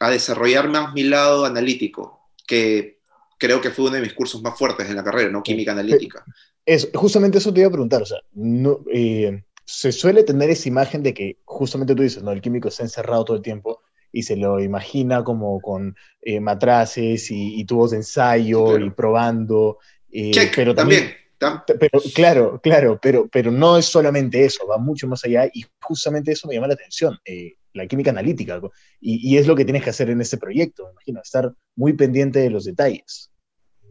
[0.00, 3.00] a desarrollar más mi lado analítico, que
[3.38, 5.42] creo que fue uno de mis cursos más fuertes en la carrera, ¿no?
[5.42, 6.24] Química analítica.
[6.64, 10.68] Es, justamente eso te iba a preguntar, o sea, no, eh, se suele tener esa
[10.68, 12.32] imagen de que justamente tú dices, ¿no?
[12.32, 13.82] El químico está encerrado todo el tiempo
[14.14, 19.78] y se lo imagina como con eh, matraces y, tubos de ensayo y probando.
[20.10, 25.24] Eh, pero también, Pero, claro, claro, pero, pero no es solamente eso, va mucho más
[25.24, 28.60] allá y justamente eso me llama la atención, eh, la química analítica,
[29.00, 31.94] y, y, es lo que tienes que hacer en este proyecto, me imagino, estar muy
[31.94, 33.32] pendiente de los detalles.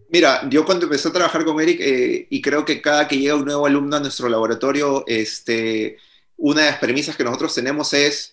[0.08, 1.82] Mira, yo cuando empecé a trabajar con Eric,
[2.30, 5.98] y creo que cada que llega un nuevo alumno a nuestro laboratorio, este,
[6.38, 8.33] una de las premisas que nosotros tenemos es,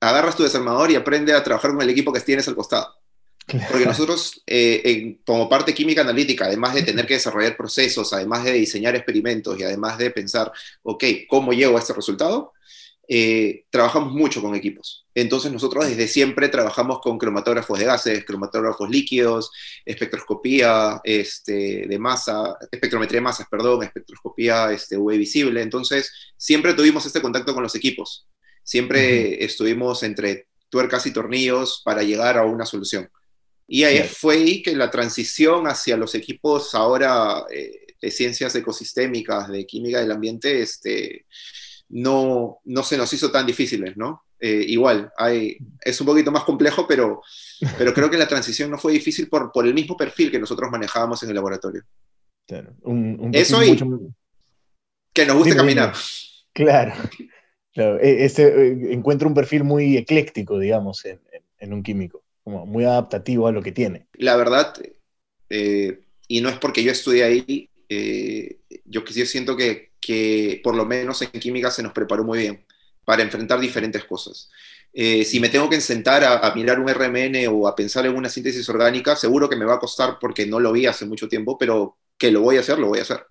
[0.00, 2.94] agarras tu desarmador y aprende a trabajar con el equipo que tienes al costado.
[3.46, 8.52] Porque nosotros, eh, como parte química analítica, además de tener que desarrollar procesos, además de
[8.52, 12.52] diseñar experimentos y además de pensar, ok, ¿cómo llego a este resultado?
[13.12, 15.04] Eh, trabajamos mucho con equipos.
[15.16, 19.50] Entonces nosotros desde siempre trabajamos con cromatógrafos de gases, cromatógrafos líquidos,
[19.84, 25.60] espectroscopía este, de masa, espectrometría de masas, perdón, espectroscopía este, UV visible.
[25.60, 28.28] Entonces siempre tuvimos este contacto con los equipos.
[28.62, 33.08] Siempre estuvimos entre tuercas y tornillos para llegar a una solución.
[33.66, 39.48] Y ahí fue ahí que la transición hacia los equipos ahora eh, de ciencias ecosistémicas,
[39.48, 41.26] de química del ambiente, este,
[41.88, 44.24] no, no se nos hizo tan difíciles, ¿no?
[44.40, 47.22] Eh, igual, hay, es un poquito más complejo, pero,
[47.78, 50.70] pero creo que la transición no fue difícil por, por el mismo perfil que nosotros
[50.70, 51.84] manejábamos en el laboratorio.
[53.32, 53.76] Eso y
[55.12, 55.94] que nos guste caminar.
[56.52, 56.94] Claro,
[57.74, 63.52] e, Este, eh, encuentra un perfil muy ecléctico, digamos, en, un químico, muy adaptativo a
[63.52, 64.06] lo que tiene.
[64.14, 64.74] La verdad,
[65.50, 67.68] eh, y no es porque yo estudié ahí,
[68.86, 72.64] yo, yo siento que que por lo menos en química se nos preparó muy bien
[73.04, 74.50] para enfrentar diferentes cosas.
[74.92, 78.28] Eh, si me tengo que sentar a, mirar un RMN o a pensar en una
[78.28, 81.56] síntesis orgánica, seguro que me va a costar porque no lo vi hace mucho tiempo,
[81.56, 83.24] pero que lo voy a hacer, lo voy a hacer.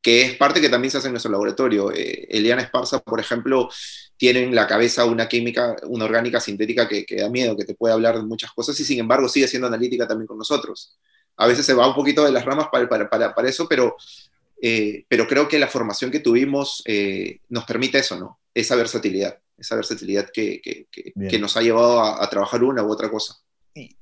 [0.00, 1.92] Que es parte que también se hace en nuestro laboratorio.
[1.92, 3.68] Eh, Eliana Esparza, por ejemplo,
[4.16, 7.94] tiene en la cabeza una química, una orgánica sintética que, da miedo, que te puede
[7.94, 10.98] hablar de muchas cosas y sin embargo sigue siendo analítica también con nosotros.
[11.36, 13.96] A veces se va un poquito de las ramas para, para, para, para eso, pero
[14.60, 18.40] eh, pero creo que la formación que tuvimos eh, nos permite eso, ¿no?
[18.52, 23.36] Esa versatilidad, esa versatilidad que, que, nos ha llevado a, trabajar una u otra cosa.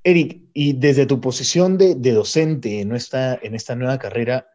[0.03, 4.49] Eric, y desde tu posición de, de docente en esta, en esta nueva carrera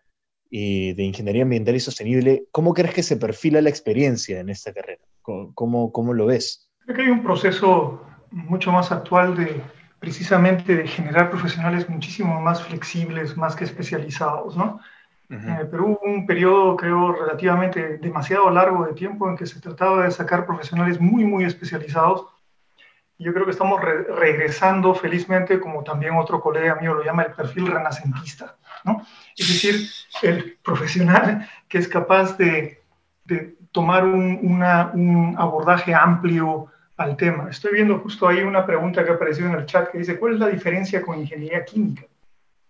[0.52, 4.74] eh, de Ingeniería Ambiental y Sostenible, ¿cómo crees que se perfila la experiencia en esta
[4.74, 5.02] carrera?
[5.22, 6.70] ¿Cómo, cómo lo ves?
[6.86, 9.62] Creo que hay un proceso mucho más actual de
[10.00, 14.80] precisamente de generar profesionales muchísimo más flexibles, más que especializados, ¿no?
[15.30, 20.04] Eh, pero hubo un periodo, creo, relativamente demasiado largo de tiempo en que se trataba
[20.04, 22.26] de sacar profesionales muy, muy especializados.
[23.22, 27.68] Yo creo que estamos regresando felizmente, como también otro colega mío lo llama, el perfil
[27.68, 29.06] renacentista, ¿no?
[29.38, 29.88] Es decir,
[30.22, 32.82] el profesional que es capaz de,
[33.26, 37.50] de tomar un, una, un abordaje amplio al tema.
[37.50, 40.34] Estoy viendo justo ahí una pregunta que ha aparecido en el chat que dice, ¿cuál
[40.34, 42.04] es la diferencia con ingeniería química?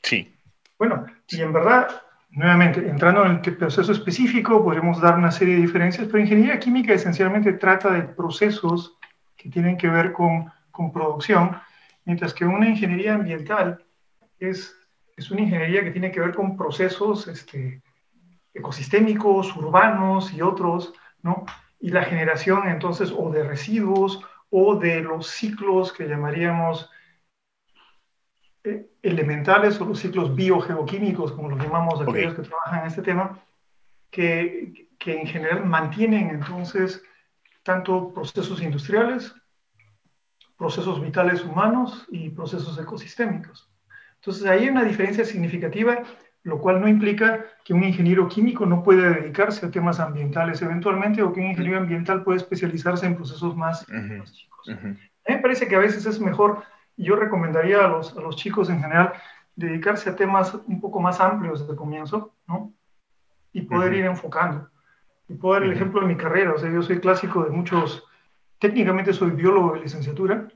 [0.03, 0.33] Sí.
[0.77, 5.61] Bueno, y en verdad nuevamente, entrando en el proceso específico, podremos dar una serie de
[5.61, 8.97] diferencias, pero ingeniería química esencialmente trata de procesos
[9.41, 11.57] que tienen que ver con, con producción,
[12.05, 13.83] mientras que una ingeniería ambiental
[14.37, 14.75] es,
[15.17, 17.81] es una ingeniería que tiene que ver con procesos este,
[18.53, 21.45] ecosistémicos, urbanos y otros, ¿no?
[21.79, 26.87] Y la generación entonces o de residuos o de los ciclos que llamaríamos
[29.01, 33.39] elementales o los ciclos biogeoquímicos, como los llamamos aquellos que trabajan en este tema,
[34.11, 37.01] que, que en general mantienen entonces
[37.63, 39.33] tanto procesos industriales,
[40.57, 43.69] procesos vitales humanos y procesos ecosistémicos.
[44.15, 46.03] Entonces ahí hay una diferencia significativa,
[46.43, 51.21] lo cual no implica que un ingeniero químico no pueda dedicarse a temas ambientales eventualmente
[51.23, 54.69] o que un ingeniero ambiental pueda especializarse en procesos más, chicos.
[54.69, 54.97] A mí
[55.27, 56.63] me parece que a veces es mejor
[56.97, 59.13] yo recomendaría a los, a los chicos en general
[59.55, 62.73] dedicarse a temas un poco más amplios desde el comienzo, ¿no?
[63.53, 64.69] Y poder ir enfocando.
[65.31, 68.03] Y poder el ejemplo de mi carrera, o sea, yo soy clásico de muchos,
[68.59, 70.49] técnicamente soy biólogo de licenciatura,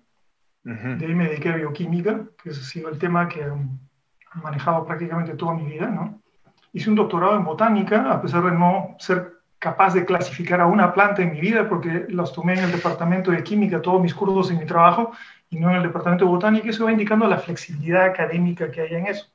[0.64, 5.36] de ahí me dediqué a bioquímica, que ha sido el tema que he manejado prácticamente
[5.36, 6.20] toda mi vida, ¿no?
[6.74, 10.94] Hice un doctorado en botánica, a pesar de no ser capaz de clasificar a una
[10.94, 14.52] planta en mi vida, porque las tomé en el departamento de química, todos mis cursos
[14.52, 15.12] en mi trabajo,
[15.50, 18.96] y no en el departamento de botánica, eso va indicando la flexibilidad académica que hay
[18.96, 19.28] en eso.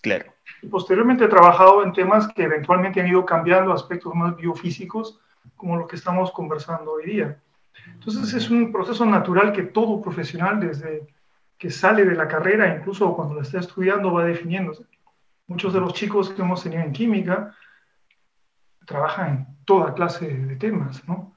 [0.00, 0.32] Claro.
[0.62, 5.20] Y posteriormente he trabajado en temas que eventualmente han ido cambiando aspectos más biofísicos,
[5.56, 7.40] como lo que estamos conversando hoy día.
[7.86, 11.06] Entonces es un proceso natural que todo profesional, desde
[11.56, 14.84] que sale de la carrera, incluso cuando la está estudiando, va definiéndose.
[15.48, 17.54] Muchos de los chicos que hemos tenido en química
[18.86, 21.36] trabajan en toda clase de temas, ¿no?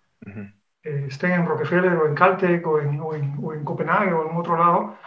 [0.83, 4.29] Eh, estén en Rockefeller o en Caltech o en, o, en, o en, Copenhague o
[4.29, 4.97] en otro lado,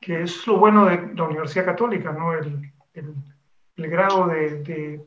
[0.00, 2.32] que es lo bueno de la Universidad Católica, ¿no?
[2.32, 3.14] El, el,
[3.76, 5.04] el grado de, de,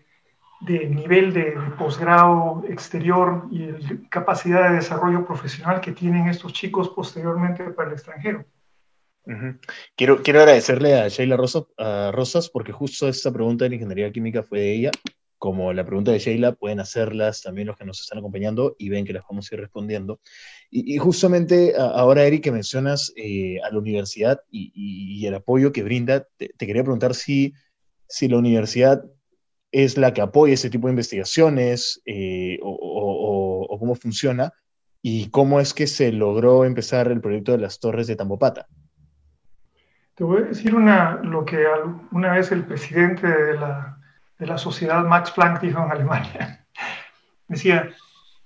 [0.61, 3.79] de, nivel de, posgrado exterior y la
[4.09, 8.45] capacidad de desarrollo profesional que tienen estos chicos posteriormente para el extranjero.
[9.25, 9.59] Uh -huh.
[9.95, 14.43] quiero, quiero agradecerle a Sheila Rosas, a Rosas porque justo esta pregunta de ingeniería química
[14.43, 14.91] fue de ella
[15.43, 19.03] como la pregunta de Sheila, pueden hacerlas también los que nos están acompañando y ven
[19.03, 20.21] que las vamos a ir respondiendo.
[20.71, 25.33] Y, y justamente ahora, Eric, que mencionas eh, a la universidad y, y, y, el
[25.35, 27.53] apoyo que brinda, te, te, quería preguntar si,
[28.13, 29.03] si la universidad
[29.71, 34.53] es la que apoya ese tipo de investigaciones eh, o, o, cómo funciona
[35.01, 38.67] y cómo es que se logró empezar el proyecto de las torres de Tambopata.
[40.13, 41.65] Te voy a decir una, lo que
[42.11, 43.97] una vez el presidente de la
[44.39, 46.65] de la sociedad Max Planck dijo en Alemania.
[47.47, 47.89] Decía,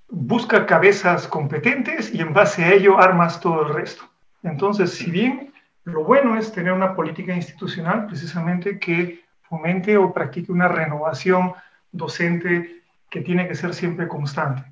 [0.09, 4.03] busca cabezas competentes y en base a ello armas todo el resto.
[4.43, 5.53] Entonces, si bien
[5.83, 11.53] lo bueno es tener una política institucional precisamente que fomente o practique una renovación
[11.91, 14.63] docente que tiene que ser siempre constante.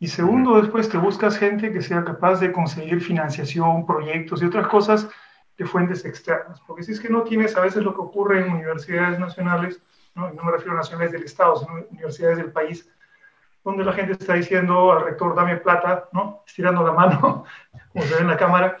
[0.00, 4.68] Y segundo, después te buscas gente que sea capaz de conseguir financiación, proyectos y otras
[4.68, 5.08] cosas
[5.56, 6.60] de fuentes externas.
[6.66, 9.82] Porque si es que no tienes a veces lo que ocurre en universidades nacionales,
[10.14, 10.30] ¿no?
[10.30, 12.88] no me refiero a nacionales del Estado, sino universidades del país,
[13.64, 16.42] donde la gente está diciendo al rector, dame plata, ¿no?
[16.46, 17.44] estirando la mano,
[17.92, 18.78] como se ve en la cámara,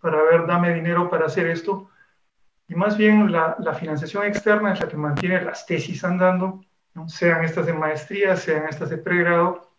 [0.00, 1.90] para ver, dame dinero para hacer esto.
[2.70, 7.08] Y más bien la, la financiación externa es la que mantiene las tesis andando, ¿no?
[7.08, 9.72] sean estas de maestría, sean estas de pregrado.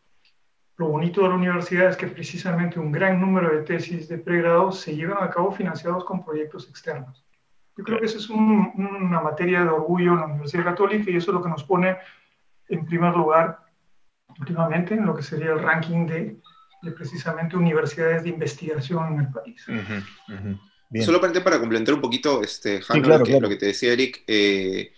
[0.76, 4.74] Lo bonito de la universidad es que precisamente un gran número de tesis de pregrado
[4.74, 7.26] se llevan a cabo financiados con proyectos externos.
[7.78, 11.16] Yo creo que esa es un, una materia de orgullo en la Universidad Católica y
[11.16, 11.98] eso es lo que nos pone
[12.68, 13.60] en primer lugar
[14.38, 16.42] últimamente en lo que sería el ranking de,
[16.82, 19.66] de precisamente universidades de investigación en el país.
[19.70, 20.71] Uh -huh, uh -huh.
[21.06, 23.44] Solamente para complementar un poquito, este, Jano, sí, claro, lo, que, claro.
[23.44, 24.92] lo, que, te decía Eric, eh,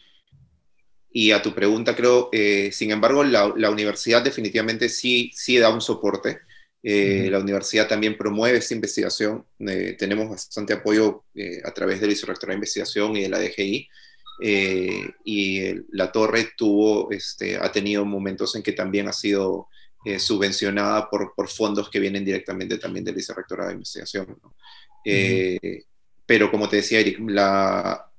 [1.16, 5.70] y a tu pregunta creo, eh, sin embargo, la, la, universidad definitivamente sí, sí da
[5.70, 6.40] un soporte.
[6.82, 7.32] Eh, uh -huh.
[7.32, 9.46] La universidad también promueve esta investigación.
[9.60, 11.24] Eh, tenemos bastante apoyo
[11.64, 13.88] a través del Vicerrectorado de Investigación y de la DGI.
[15.24, 19.68] Y el, la torre tuvo, este, ha tenido momentos en que también ha sido
[20.18, 24.38] subvencionada por, por, fondos que vienen directamente también del Vicerrectorado de Investigación.
[24.42, 24.54] ¿no?
[25.06, 25.86] Uh -huh.
[26.26, 28.10] Pero como te decía Eric, la,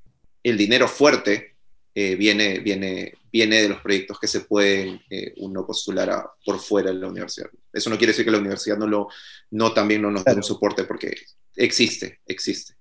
[0.42, 1.56] el dinero fuerte
[1.94, 5.00] viene, viene, viene de los proyectos que se pueden
[5.38, 7.48] uno postular a, por fuera de la universidad.
[7.72, 9.08] Eso no quiere decir que la universidad no, lo,
[9.50, 10.36] no también no nos claro.
[10.36, 11.14] dé un soporte, porque
[11.56, 12.74] existe, existe.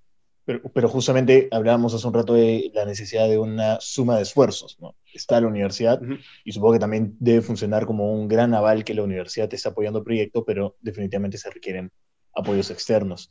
[0.46, 4.78] Pero, pero, justamente hablábamos hace un rato de la necesidad de una suma de esfuerzos.
[4.80, 4.96] ¿no?
[5.14, 6.24] Está la universidad uh -huh.
[6.44, 9.70] y supongo que también debe funcionar como un gran aval que la universidad te está
[9.70, 11.92] apoyando el proyecto, pero definitivamente se requieren
[12.36, 13.30] apoyos externos.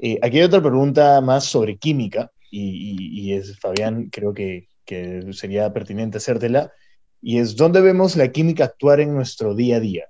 [0.00, 4.68] Eh, aquí hay otra pregunta más sobre química y, y, y es, Fabián, creo que,
[4.84, 6.72] que sería pertinente hacértela,
[7.20, 10.06] y es, ¿dónde vemos la química actuar en nuestro día a día?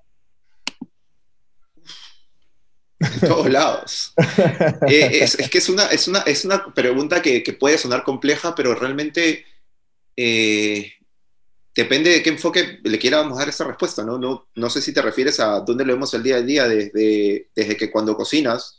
[2.98, 4.14] En todos lados.
[4.88, 8.02] eh, es, es, que es una, es una, es una pregunta que, que puede sonar
[8.02, 9.44] compleja, pero realmente
[10.16, 10.92] eh,
[11.76, 14.02] depende de qué enfoque le quieramos dar esa respuesta.
[14.02, 14.18] ¿no?
[14.18, 17.48] No, no sé si te refieres a dónde lo vemos el día a día, desde,
[17.54, 18.78] desde que cuando cocinas.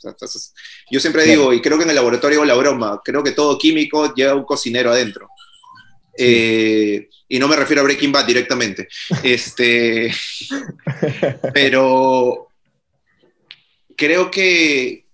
[0.91, 4.13] Yo siempre digo, y creo que en el laboratorio la broma, creo que todo químico
[4.15, 5.29] lleva un cocinero adentro.
[6.17, 8.87] Eh, y no me refiero a Breaking Bad directamente.
[9.23, 10.11] Este,
[11.53, 12.47] pero
[13.95, 15.06] creo que,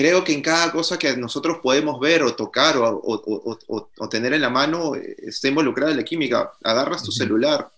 [0.00, 4.08] creo que en cada cosa que nosotros podemos ver o tocar o, o, o, o
[4.08, 6.52] tener en la mano eh, está involucrada la química.
[6.64, 7.18] Agarras tu uh -huh.
[7.18, 7.70] celular.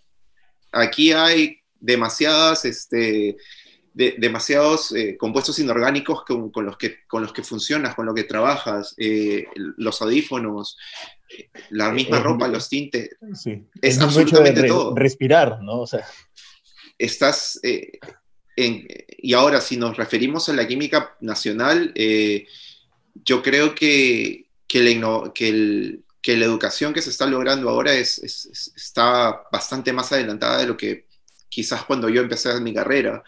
[0.70, 3.36] Aquí hay demasiadas, este,
[3.92, 8.14] de, demasiados eh, compuestos inorgánicos con, con, los que, con los que funcionas, con los
[8.14, 9.44] que trabajas, eh,
[9.76, 10.76] los audífonos,
[11.70, 13.16] la misma ropa, los tintes.
[13.34, 13.64] Sí.
[13.80, 14.94] Es, es absolutamente re, todo.
[14.94, 15.80] Respirar, ¿no?
[15.80, 16.06] O sea.
[16.98, 17.98] Estás, eh,
[18.56, 18.86] en,
[19.18, 22.46] y ahora, si nos referimos a la química nacional, eh,
[23.14, 27.94] yo creo que, que, la, que, el, que, la, educación que se está logrando ahora
[27.94, 31.06] es, es, es, está bastante más adelantada de lo que
[31.48, 33.22] quizás cuando yo empecé mi carrera.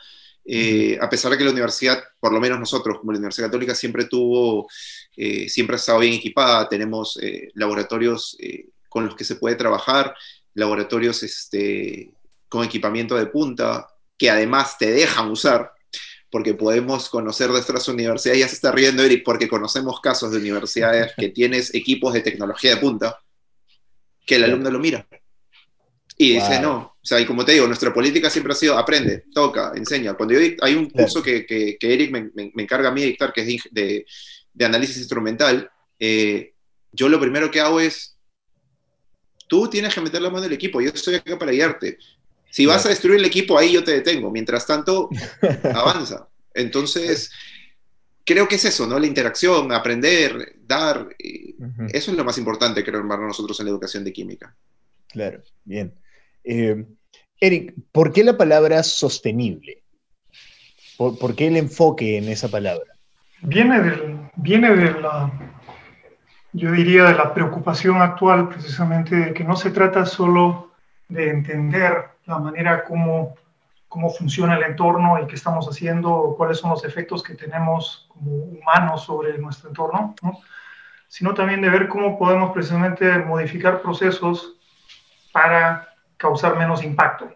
[0.46, 3.74] Eh, a pesar de que la universidad, por lo menos nosotros, como la Universidad Católica,
[3.74, 4.68] siempre tuvo,
[5.16, 8.36] eh, siempre ha estado bien equipada, tenemos eh, laboratorios
[8.88, 10.14] con los que se puede trabajar,
[10.54, 12.12] laboratorios este,
[12.48, 13.88] con equipamiento de punta,
[14.24, 15.74] que además te dejan usar,
[16.30, 20.38] porque podemos conocer de nuestras universidades, ya se está riendo Eric, porque conocemos casos de
[20.38, 23.20] universidades que tienes equipos de tecnología de punta,
[24.24, 25.06] que el alumno lo mira.
[26.16, 29.24] Y dice, no, o sea, y como te digo, nuestra política siempre ha sido aprende,
[29.34, 30.14] toca, enseña.
[30.14, 33.30] Cuando yo, hay un curso que, que, Eric me, me, encarga a mí de dictar,
[33.30, 34.06] que es de,
[34.54, 36.54] de análisis instrumental, eh,
[36.92, 38.16] yo lo primero que hago es,
[39.48, 41.98] tú tienes que meter la mano en el equipo, yo estoy acá para guiarte.
[42.54, 44.30] Si vas a destruir el equipo, ahí yo te detengo.
[44.30, 45.08] Mientras tanto,
[45.74, 46.28] avanza.
[46.54, 47.32] Entonces,
[48.24, 48.96] creo que es eso, ¿no?
[48.96, 51.08] La interacción, aprender, dar.
[51.18, 54.54] Eso es lo más importante, creo, para nosotros en la educación de química.
[55.08, 55.98] Claro, bien.
[56.44, 56.86] Eh,
[57.40, 59.82] Eric, ¿por qué la palabra sostenible?
[60.96, 62.92] ¿Por, qué el enfoque en esa palabra?
[63.42, 65.32] Viene, del, viene de la,
[66.52, 70.72] yo diría, de la preocupación actual precisamente de que no se trata solo
[71.08, 73.34] de entender la manera como
[73.94, 78.32] cómo funciona el entorno y qué estamos haciendo, cuáles son los efectos que tenemos como
[78.32, 80.16] humanos sobre nuestro entorno,
[81.06, 84.56] sino también de ver cómo podemos precisamente modificar procesos
[85.32, 87.28] para causar menos impacto.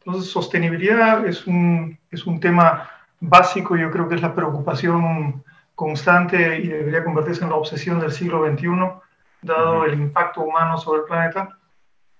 [0.00, 5.42] Entonces, sostenibilidad es un, es un tema básico, yo creo que es la preocupación
[5.74, 8.68] constante y debería convertirse en la obsesión del siglo XXI,
[9.40, 11.56] dado el impacto humano sobre el planeta.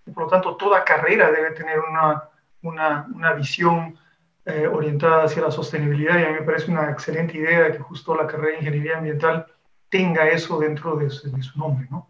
[0.04, 2.28] Por lo tanto, toda carrera debe tener una
[2.62, 3.98] una, una visión
[4.44, 8.14] eh, orientada hacia la sostenibilidad y a mí me parece una excelente idea que justo
[8.14, 9.46] la carrera de ingeniería ambiental
[9.88, 12.08] tenga eso dentro de, su, nombre, ¿no?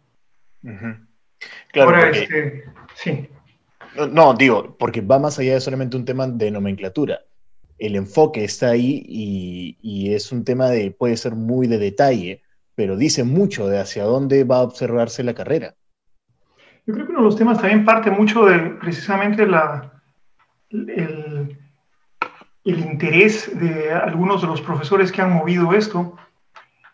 [1.72, 2.64] Claro, Ahora, este,
[2.94, 3.28] sí.
[4.10, 7.20] No, digo, porque va más allá de solamente un tema de nomenclatura.
[7.78, 12.42] El enfoque está ahí y, y, es un tema de, puede ser muy de detalle,
[12.76, 15.74] pero dice mucho de hacia dónde va a observarse la carrera.
[16.86, 19.92] Yo creo que uno de los temas también parte mucho de precisamente la,
[20.70, 21.56] el,
[22.64, 26.16] interés de algunos de los profesores que han movido esto,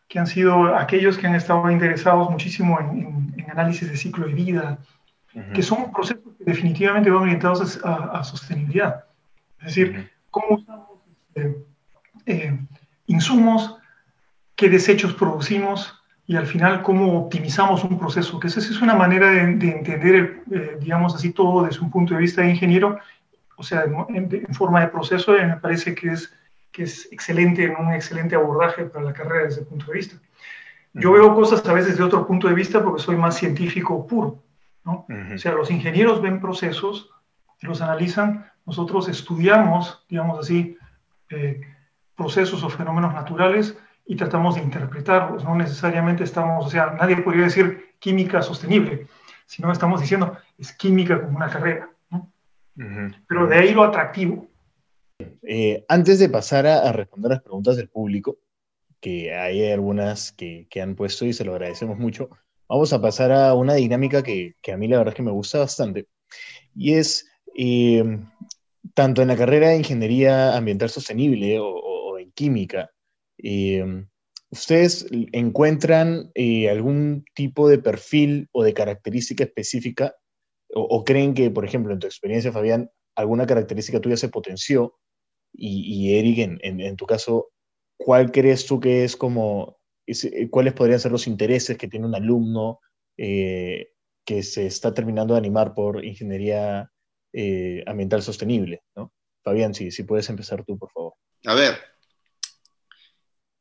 [0.09, 4.79] que han sido aquellos que han estado interesados muchísimo en, análisis de ciclo de vida,
[5.55, 9.07] que son procesos que definitivamente van orientados a, sostenibilidad.
[9.61, 10.89] Es decir, cómo usamos
[11.35, 11.65] este,
[12.27, 12.59] eh,
[13.07, 13.77] insumos,
[14.55, 15.98] qué desechos producimos
[16.29, 20.77] y al final cómo optimizamos un proceso, que esa es una manera de, entender, eh,
[20.79, 22.99] digamos así, todo desde un punto de vista de ingeniero
[23.59, 26.33] o sea, en, forma de proceso, me parece que es,
[26.71, 30.17] que es excelente, un excelente abordaje para la carrera desde ese punto de vista.
[30.95, 34.45] Yo veo cosas a veces de otro punto de vista porque soy más científico puro,
[34.85, 35.07] ¿no?
[35.35, 37.11] O sea, los ingenieros ven procesos,
[37.61, 40.79] los analizan, nosotros estudiamos, digamos así,
[41.31, 41.61] eh,
[42.15, 43.77] procesos o fenómenos naturales
[44.11, 49.07] y tratamos de interpretarlos, no necesariamente estamos, o sea, nadie podría decir química sostenible,
[49.47, 51.91] sino estamos diciendo es química como una carrera.
[53.29, 54.49] Pero de ahí lo atractivo.
[55.43, 58.39] Eh, antes de pasar a, responder las preguntas del público,
[59.01, 62.31] que hay algunas que, que, han puesto y se lo agradecemos mucho,
[62.69, 65.33] vamos a pasar a una dinámica que, que a mí la verdad es que me
[65.33, 66.09] gusta bastante.
[66.75, 68.21] Y es, eh,
[68.95, 72.91] tanto en la carrera de Ingeniería Ambiental Sostenible o, en Química,
[73.43, 74.05] eh,
[74.51, 76.31] ¿ustedes encuentran
[76.71, 80.15] algún tipo de perfil o de característica específica
[80.75, 84.99] o, creen que, por ejemplo, en tu experiencia, Fabián, alguna característica tuya se potenció?
[85.53, 87.51] Y, Eric, en, tu caso,
[87.97, 92.15] ¿cuál crees tú que es como, eh, cuáles podrían ser los intereses que tiene un
[92.15, 92.81] alumno
[93.17, 93.89] eh,
[94.25, 96.91] que se está terminando de animar por ingeniería
[97.33, 98.83] eh, ambiental sostenible?
[98.95, 99.13] ¿no?
[99.43, 101.15] Fabián, si, si puedes empezar tú, por favor.
[101.47, 101.75] A ver,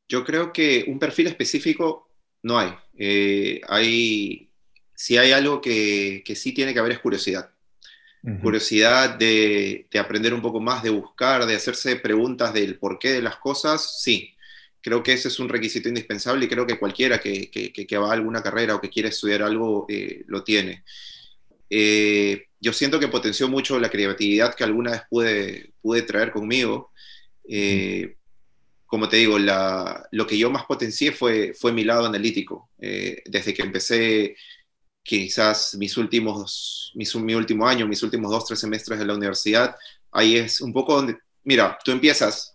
[0.07, 2.09] yo creo que un perfil específico
[2.43, 2.73] no hay.
[3.67, 4.47] hay
[4.97, 7.51] si hay algo que, sí tiene que haber es curiosidad.
[8.41, 13.37] Curiosidad de, aprender un poco más, de buscar, de hacerse preguntas del porqué de las
[13.37, 14.33] cosas, sí.
[14.81, 18.13] Creo que ese es un requisito indispensable y creo que cualquiera que, que, va a
[18.13, 20.83] alguna carrera o que quiere estudiar algo eh, lo tiene.
[21.69, 26.91] Eh, yo siento que potenció mucho la creatividad que alguna vez pude, pude traer conmigo.
[27.47, 28.17] Eh,
[28.87, 32.71] como te digo, lo que yo más potencié fue, fue mi lado analítico.
[32.77, 34.35] desde que empecé
[35.03, 39.75] quizás mis últimos, mis, mi último año, mis últimos dos, tres semestres de la universidad,
[40.11, 42.53] ahí es un poco donde, mira, tú empiezas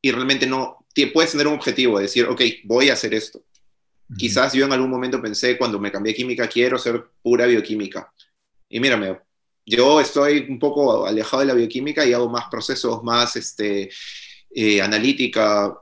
[0.00, 3.44] y realmente no, puedes tener un objetivo de decir, ok, voy a hacer esto.
[4.18, 8.12] Quizás yo en algún momento pensé, cuando me cambié química, quiero ser pura bioquímica.
[8.68, 9.18] Y mírame,
[9.64, 13.90] yo estoy un poco alejado de la bioquímica y hago más procesos, más este,
[14.54, 15.76] eh, analítica,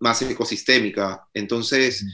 [0.00, 1.26] más ecosistémica.
[1.32, 2.04] Entonces,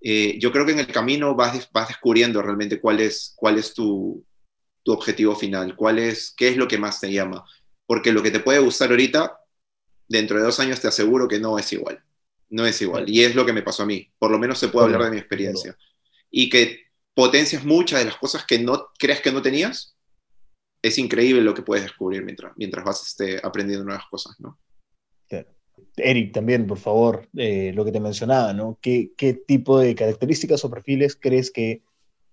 [0.00, 3.74] eh, yo creo que en el camino vas, vas descubriendo realmente cuál es, cuál es
[3.74, 4.24] tu,
[4.82, 7.44] tu objetivo final, cuál es, qué es lo que más te llama.
[7.86, 9.38] Porque lo que te puede gustar ahorita,
[10.08, 12.02] dentro de dos años te aseguro que no es igual.
[12.50, 13.08] No es igual.
[13.08, 14.10] Y es lo que me pasó a mí.
[14.18, 15.76] Por lo menos se puede hablar de mi experiencia.
[16.30, 19.96] Y que potencias muchas de las cosas que no crees que no tenías,
[20.80, 24.58] es increíble lo que puedes descubrir mientras, mientras vas este, aprendiendo nuevas cosas, ¿no?
[25.96, 28.78] Eric, también, por favor, eh, lo que te mencionaba, ¿no?
[28.80, 31.82] ¿Qué, ¿Qué, tipo de características o perfiles crees que,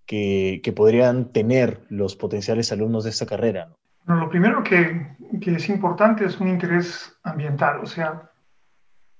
[0.05, 3.69] que, que, podrían tener los potenciales alumnos de esta carrera?
[4.05, 8.31] Bueno, lo primero que, que, es importante es un interés ambiental, o sea,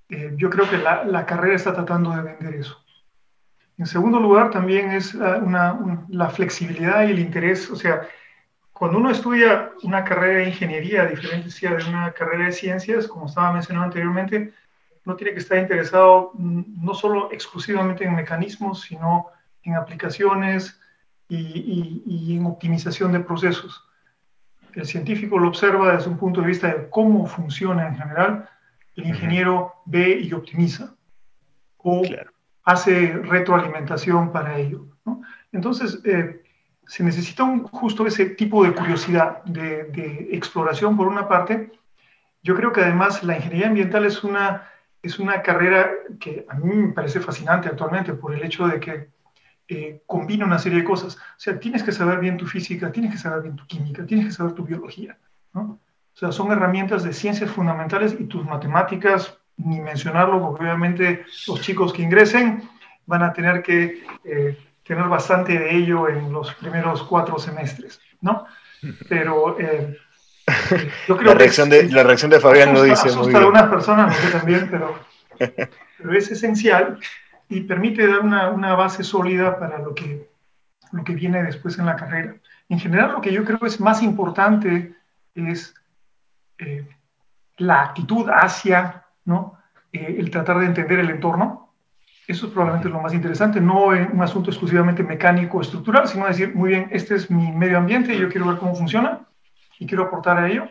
[0.10, 2.78] eh, yo creo que la, la, carrera está tratando de vender eso.
[3.78, 8.08] En segundo lugar, también es ah, una, una, la flexibilidad y el interés, o sea,
[8.78, 13.28] cuando uno estudia una carrera de ingeniería, a diferencia de una carrera de ciencias, como
[13.28, 14.54] estaba mencionando anteriormente,
[15.06, 19.28] uno tiene que estar interesado no solo exclusivamente en mecanismos, sino
[19.64, 20.78] en aplicaciones
[21.30, 23.82] y, y, y, en optimización de procesos.
[24.74, 28.50] El científico lo observa desde un punto de vista de cómo funciona en general,
[28.98, 30.94] el ingeniero ve y optimiza
[31.78, 32.34] o claro.
[32.66, 34.86] hace retroalimentación para ello.
[35.06, 35.22] ¿no?
[35.54, 36.42] Entonces, eh,
[36.88, 41.72] se necesita un, justo ese tipo de curiosidad, de, exploración por una parte.
[42.44, 44.70] Yo creo que además la ingeniería ambiental es una,
[45.02, 49.10] es una carrera que a mí me parece fascinante actualmente por el hecho de que
[49.68, 51.16] eh, combina una serie de cosas.
[51.16, 54.28] O sea, tienes que saber bien tu física, tienes que saber bien tu química, tienes
[54.28, 55.18] que saber tu biología.
[55.54, 55.62] ¿no?
[55.62, 61.62] O sea, son herramientas de ciencias fundamentales y tus matemáticas, ni mencionarlo, porque obviamente los
[61.62, 62.70] chicos que ingresen
[63.06, 64.04] van a tener que...
[64.24, 68.46] Eh, tener bastante de ello en los primeros cuatro semestres, ¿no?
[69.10, 69.98] Pero eh,
[71.08, 71.84] yo creo la reacción que...
[71.84, 73.36] De, la reacción de Fabián asusta, lo dice asusta muy bien.
[73.36, 75.00] a algunas personas, no sé también, pero,
[75.98, 77.00] pero es esencial
[77.50, 80.30] y permite dar una, una, base sólida para lo que,
[80.92, 82.36] lo que viene después en la carrera.
[82.70, 84.96] En general, lo que yo creo es más importante
[85.36, 85.74] es
[86.58, 86.88] eh,
[87.58, 89.58] la actitud hacia, ¿no?
[89.92, 91.65] Eh, el tratar de entender el entorno,
[92.28, 96.56] eso es probablemente lo más interesante, no un asunto exclusivamente mecánico o estructural, sino decir,
[96.56, 99.22] muy bien, este es mi medio ambiente y yo quiero ver cómo funciona
[99.78, 100.68] y quiero aportar a ello.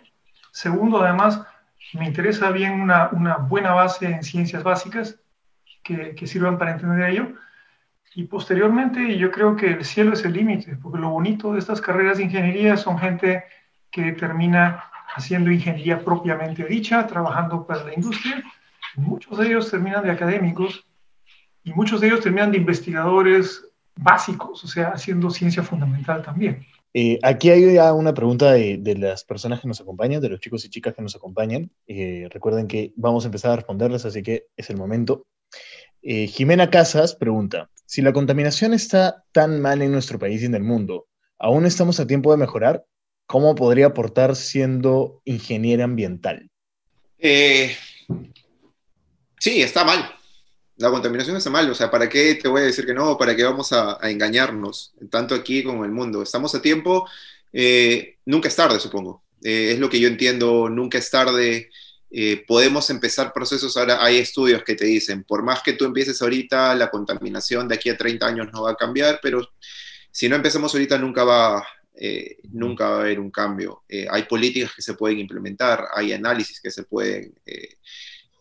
[0.51, 1.45] Segundo, además,
[1.93, 5.21] me interesa bien una, una buena base en ciencias básicas
[5.83, 7.29] que, que, sirvan para entender ello.
[8.17, 11.81] Y posteriormente, yo creo que el cielo es el límite, porque lo bonito de estas
[11.81, 13.45] carreras de ingeniería son gente
[13.91, 14.85] que termina
[15.15, 18.43] haciendo ingeniería propiamente dicha, trabajando para la industria.
[18.97, 20.85] Muchos de ellos terminan de académicos
[21.65, 26.67] y muchos de ellos terminan de investigadores básicos, o sea, haciendo ciencia fundamental también.
[26.93, 30.41] Eh, aquí hay ya una pregunta de, de, las personas que nos acompañan, de los
[30.41, 31.71] chicos y chicas que nos acompañan.
[31.89, 35.27] Eh, recuerden que vamos a empezar a responderles, así que es el momento.
[36.03, 40.55] Eh, Jimena Casas pregunta, si la contaminación está tan mal en nuestro país y en
[40.55, 41.07] el mundo,
[41.39, 42.85] ¿aún estamos a tiempo de mejorar?
[43.27, 46.51] ¿Cómo podría aportar siendo ingeniera ambiental?
[49.39, 50.15] sí, está mal
[50.77, 53.17] la contaminación está mal, o sea, ¿para qué te voy a decir que no?
[53.17, 56.23] ¿Para qué vamos a, engañarnos, tanto aquí como en el mundo?
[56.23, 57.09] Estamos a tiempo,
[57.53, 59.23] eh, nunca es tarde, supongo.
[59.43, 61.71] Eh, es lo que yo entiendo, nunca es tarde.
[62.11, 66.21] Eh, podemos empezar procesos, ahora hay estudios que te dicen, por más que tú empieces
[66.23, 69.49] ahorita, la contaminación de aquí a 30 años no va a cambiar, pero
[70.11, 71.65] si no empezamos ahorita nunca va,
[72.53, 73.85] nunca va a haber un cambio.
[74.11, 77.35] hay políticas que se pueden implementar, hay análisis que se pueden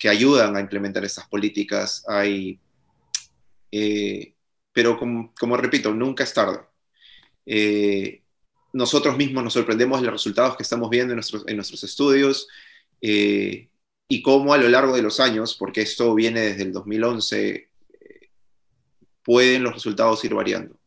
[0.03, 2.03] que ayudan a implementar estas políticas.
[2.09, 2.59] Hay,
[3.71, 4.33] eh,
[4.73, 6.59] pero como, como, repito, nunca es tarde.
[7.45, 8.21] Eh,
[8.73, 12.49] nosotros mismos nos sorprendemos de los resultados que estamos viendo en nuestros, en nuestros estudios
[12.99, 13.69] eh,
[14.09, 17.69] y cómo a lo largo de los años, porque esto viene desde el 2011,
[19.23, 20.77] pueden los resultados ir variando.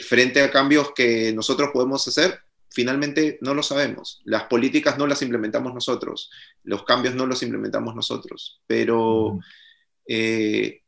[0.00, 2.40] frente a cambios que nosotros podemos hacer,
[2.72, 4.20] finalmente no lo sabemos.
[4.24, 6.30] Las políticas no las implementamos nosotros,
[6.64, 9.38] los cambios no los implementamos nosotros, pero
[10.06, 10.82] eh,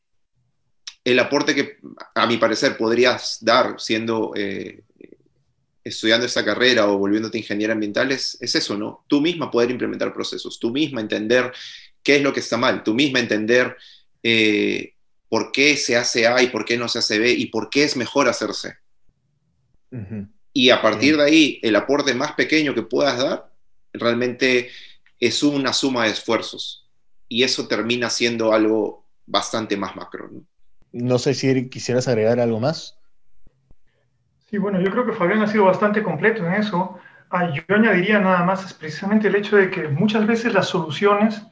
[1.04, 1.78] el aporte que
[2.14, 4.82] a mi parecer podrías dar siendo eh,
[5.84, 9.04] estudiando esta carrera o volviéndote ingeniero ambiental es, es, eso, ¿no?
[9.06, 11.52] Tú misma poder implementar procesos, tú misma entender
[12.02, 13.76] qué es lo que está mal, tú misma entender
[14.22, 14.94] eh,
[15.28, 17.84] por qué se hace A y por qué no se hace B y por qué
[17.84, 18.78] es mejor hacerse.
[19.90, 20.33] Uh -huh.
[20.56, 23.50] Y a partir de ahí, el aporte más pequeño que puedas dar
[23.92, 24.70] realmente
[25.18, 26.88] es una suma de esfuerzos.
[27.28, 30.30] Y eso termina siendo algo bastante más macro.
[30.30, 30.44] No,
[30.92, 32.96] no sé si quisieras agregar algo más.
[34.48, 37.00] Sí, bueno, yo creo que Fabián ha sido bastante completo en eso.
[37.30, 41.42] Ah, yo añadiría nada más es precisamente el hecho de que muchas veces las soluciones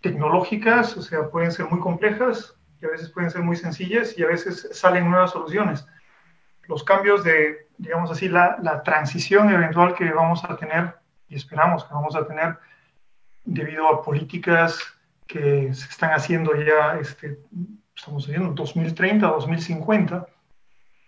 [0.00, 4.24] tecnológicas, o sea, pueden ser muy complejas y a veces pueden ser muy sencillas y
[4.24, 5.86] a veces salen nuevas soluciones.
[6.66, 10.94] Los cambios de, digamos así, la, la transición eventual que vamos a tener
[11.28, 12.58] y esperamos que vamos a tener
[13.44, 14.78] debido a políticas
[15.26, 17.38] que se están haciendo ya, este,
[17.94, 20.26] estamos diciendo 2030, 2050.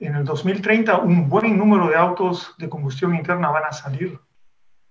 [0.00, 4.18] En el 2030 un buen número de autos de combustión interna van a salir,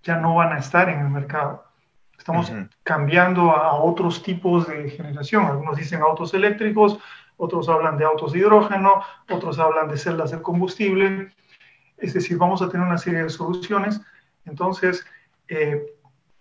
[0.04, 1.66] ya no van a estar en el mercado.
[2.18, 2.52] Estamos
[2.84, 5.46] cambiando a otros tipos de generación.
[5.46, 7.00] Algunos dicen autos eléctricos,
[7.38, 11.32] otros hablan de autos de hidrógeno, otros hablan de celdas de combustible.
[11.98, 14.02] Es decir, vamos a tener una serie de soluciones.
[14.46, 15.06] Entonces,
[15.48, 15.94] eh,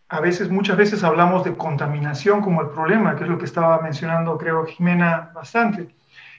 [0.09, 3.81] a veces, muchas veces hablamos de contaminación como el problema, que es lo que estaba
[3.81, 5.95] mencionando, creo, Jimena bastante.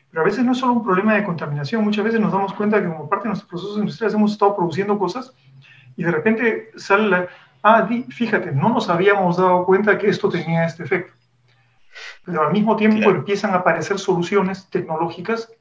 [0.10, 2.82] Pero a veces no es solo un problema de contaminación, muchas veces nos damos cuenta
[2.82, 5.34] que como parte de nuestros procesos industriales hemos estado produciendo cosas
[5.98, 7.28] y de repente sale la,
[7.64, 11.14] ah, fíjate, no nos habíamos dado cuenta que esto tenía este efecto.
[12.24, 15.52] Pero al mismo tiempo empiezan a aparecer soluciones tecnológicas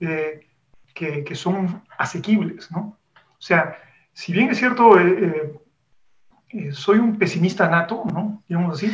[0.00, 0.46] eh,
[1.06, 2.96] que, que, son asequibles, ¿no?
[3.14, 3.76] O sea,
[4.12, 5.62] si bien es cierto, eh, eh
[6.52, 8.42] eh, soy un pesimista nato, ¿no?
[8.46, 8.92] Digamos así.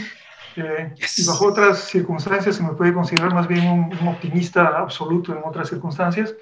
[0.56, 5.42] Eh, y bajo otras circunstancias se me puede considerar más bien un, optimista absoluto en
[5.44, 6.34] otras circunstancias.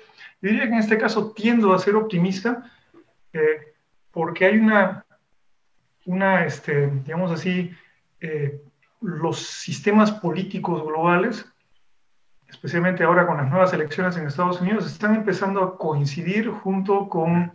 [0.43, 2.71] Yo diría que en este caso tiendo a ser optimista
[3.33, 3.75] eh,
[4.11, 5.05] porque hay una,
[6.05, 7.71] una este, digamos así,
[9.01, 11.47] los sistemas políticos globales,
[12.49, 17.53] especialmente ahora con las nuevas elecciones en Estados Unidos, están empezando a coincidir junto con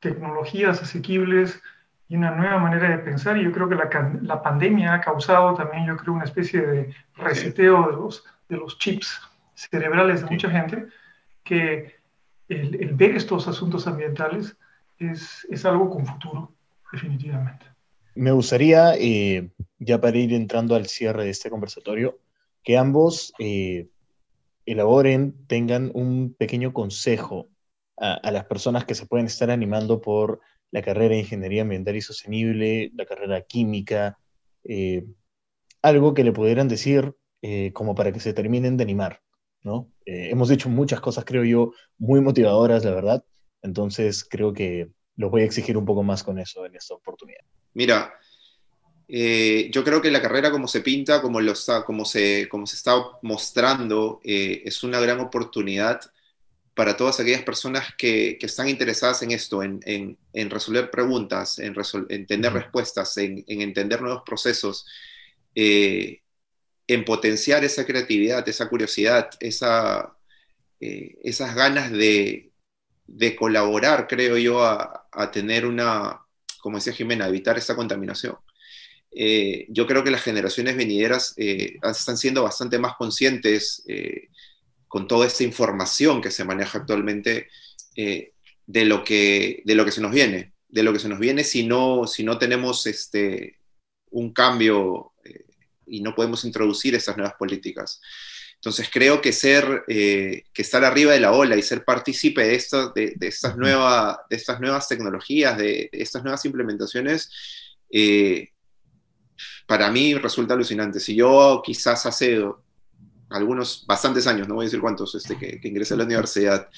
[0.00, 1.62] tecnologías asequibles,
[2.08, 3.36] y una nueva manera de pensar.
[3.36, 6.94] Y yo creo que la, la pandemia ha causado también, yo creo, una especie de
[7.14, 9.20] reseteo de los, de los chips
[9.54, 10.86] cerebrales de mucha gente,
[11.42, 11.96] que
[12.48, 14.56] el, el, ver estos asuntos ambientales
[14.98, 16.52] es, es, algo con futuro,
[16.92, 17.66] definitivamente.
[18.14, 22.18] Me gustaría, eh, ya para ir entrando al cierre de este conversatorio,
[22.62, 23.88] que ambos eh,
[24.66, 27.48] elaboren, tengan un pequeño consejo
[27.96, 30.40] a, las personas que se pueden estar animando por
[30.70, 34.18] la carrera de Ingeniería Ambiental y Sostenible, la carrera Química,
[34.64, 35.06] eh,
[35.80, 39.22] algo que le pudieran decir eh, como para que se terminen de animar,
[39.62, 39.90] ¿no?
[40.04, 43.24] Eh, hemos dicho muchas cosas, creo yo, muy motivadoras, la verdad,
[43.62, 47.40] entonces creo que los voy a exigir un poco más con eso en esta oportunidad.
[47.72, 48.12] Mira,
[49.08, 52.76] yo creo que la carrera como se pinta, como, lo está, como, se, como se
[52.76, 56.00] está mostrando, es una gran oportunidad
[56.76, 60.18] para todas aquellas personas que, están interesadas en esto, en,
[60.50, 61.74] resolver preguntas, en,
[62.10, 64.84] entender respuestas, en, entender nuevos procesos,
[65.54, 66.20] eh,
[66.86, 70.18] en potenciar esa creatividad, esa curiosidad, esa,
[70.78, 72.52] eh, esas ganas de,
[73.38, 76.20] colaborar, creo yo, a, tener una,
[76.60, 78.36] como decía Jimena, evitar esa contaminación.
[79.18, 83.82] Eh, yo creo que las generaciones venideras están siendo bastante más conscientes
[84.88, 87.48] con toda esta información que se maneja actualmente
[87.96, 88.32] eh,
[88.66, 91.44] de, lo que, de lo que se nos viene, de lo que se nos viene
[91.44, 93.60] si no, si no tenemos este,
[94.10, 95.44] un cambio eh,
[95.86, 98.00] y no podemos introducir estas nuevas políticas.
[98.54, 102.54] Entonces creo que ser, eh, que estar arriba de la ola y ser partícipe de,
[102.54, 107.30] esto, de, estas, nueva, de estas nuevas tecnologías, de, estas nuevas implementaciones,
[109.66, 111.00] para mí resulta alucinante.
[111.00, 112.44] Si yo quizás hace
[113.30, 116.68] algunos, bastantes años, no voy a decir cuántos, este, que, que ingresé a la universidad,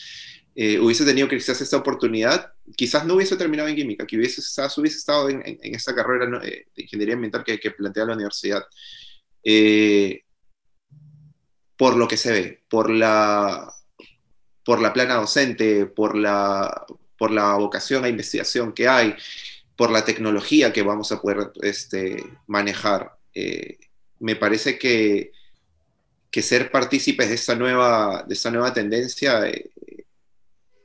[0.61, 4.68] eh, hubiese tenido quizás esta oportunidad, quizás no hubiese terminado en química, que hubiese estado,
[4.78, 8.64] hubiese estado en, en, esta carrera eh, de ingeniería ambiental que, que plantea la universidad.
[9.45, 10.24] Eh,
[11.76, 13.72] por lo que se ve, por la,
[14.64, 16.84] por la plana docente, por la,
[17.16, 19.14] por la vocación a investigación que hay,
[19.78, 23.12] por la tecnología que vamos a poder este, manejar.
[24.18, 25.32] me parece que
[26.30, 29.70] que ser partícipes de esta nueva, de esta nueva tendencia eh,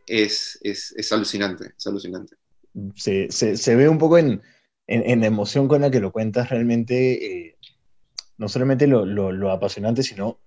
[0.07, 2.35] es, es, es, alucinante, es alucinante.
[2.95, 4.41] Se, se, se ve un poco en,
[4.87, 7.57] en, la emoción con la que lo cuentas, realmente, eh,
[8.37, 10.39] no solamente lo, lo, lo, apasionante, sino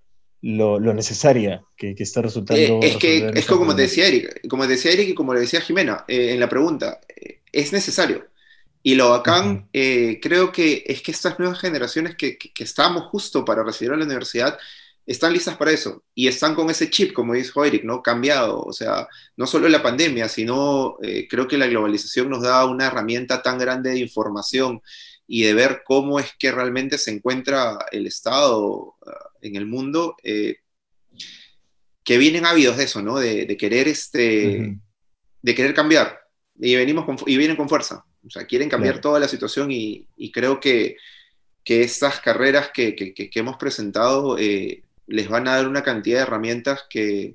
[0.43, 2.81] lo, lo necesaria que, que, está resultando.
[2.83, 5.61] Eh, es que, es como te decía Eric, como decía Eric y como le decía
[5.61, 7.01] Jimena en la pregunta,
[7.53, 8.27] es necesario.
[8.87, 13.45] Y lo bacán, creo que es que estas nuevas generaciones que, que, que estamos justo
[13.45, 14.57] para recibir a la universidad,
[15.07, 18.03] están listas para eso y están con ese chip, como dijo Eric, ¿no?
[18.03, 18.61] Cambiado.
[18.63, 22.87] O sea, no solo la pandemia, sino eh, creo que la globalización nos da una
[22.87, 24.83] herramienta tan grande de información
[25.29, 30.17] y de ver cómo es que realmente se encuentra el Estado ah, en el mundo,
[30.23, 30.59] eh,
[32.05, 33.19] que vienen ávidos de eso, ¿no?
[33.19, 34.79] De, querer, este,
[35.43, 36.21] de querer cambiar.
[36.57, 38.06] Y, venimos y vienen con fuerza.
[38.27, 40.97] O sea, quieren cambiar toda la situación y, y creo que
[41.67, 42.95] que estas carreras que,
[43.35, 47.35] hemos presentado eh, les van a dar una cantidad de herramientas que,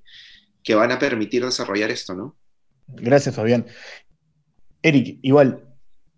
[0.73, 2.37] van a permitir desarrollar esto, ¿no?
[2.87, 3.67] Gracias, Fabián.
[4.81, 5.61] Eric, igual,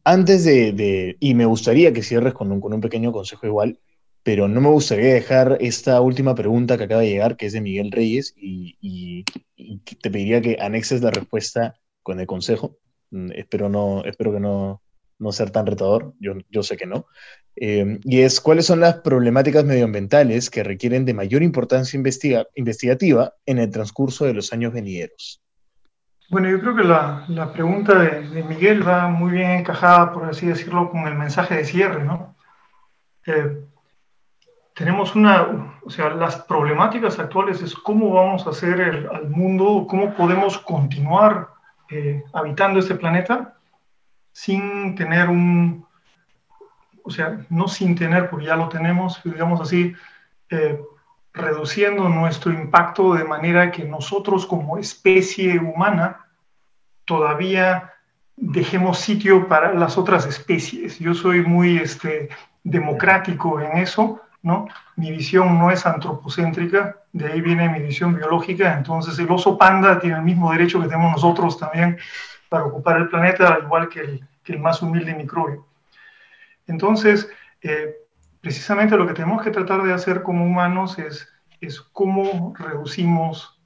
[0.03, 3.80] antes de, y me gustaría que cierres con un, con un pequeño consejo igual,
[4.21, 7.61] pero no me gustaría dejar esta última pregunta que acaba de llegar, que es de
[7.61, 9.26] Miguel Reyes, y,
[10.01, 12.78] te pediría que anexes la respuesta con el consejo.
[13.14, 14.82] Mm, espero, no, espero que no,
[15.20, 17.05] no ser tan retador, yo, yo sé que no.
[17.55, 21.95] Eh, y es, ¿cuáles son las problemáticas medioambientales que requieren de mayor importancia
[22.55, 25.39] investigativa en el transcurso de los años venideros?
[26.32, 30.26] Bueno, yo creo que la, la pregunta de, de, Miguel va muy bien encajada, por
[30.26, 32.36] así decirlo, con el mensaje de cierre, ¿no?
[33.28, 33.59] Eh,
[34.74, 39.86] tenemos una, o sea, las problemáticas actuales es cómo vamos a hacer el, al mundo,
[39.88, 41.53] cómo podemos continuar
[41.93, 43.53] eh, habitando este planeta
[44.31, 45.85] sin tener un,
[47.03, 49.93] o sea, no sin tener, porque ya lo tenemos, digamos así,
[50.49, 50.81] eh,
[51.33, 56.25] reduciendo nuestro impacto de manera que nosotros como especie humana
[57.05, 57.93] todavía
[58.35, 60.97] dejemos sitio para las otras especies.
[60.97, 62.29] Yo soy muy este,
[62.63, 64.67] democrático en eso ¿no?
[64.97, 69.99] Mi visión no es antropocéntrica, de ahí viene mi visión biológica, entonces el oso panda
[69.99, 71.97] tiene el mismo derecho que tenemos nosotros también
[72.49, 75.65] para ocupar el planeta, al igual que el, que el más humilde microbio.
[76.67, 77.29] Entonces,
[77.61, 77.95] eh,
[78.41, 81.27] precisamente lo que tenemos que tratar de hacer como humanos es,
[81.61, 83.59] es cómo reducimos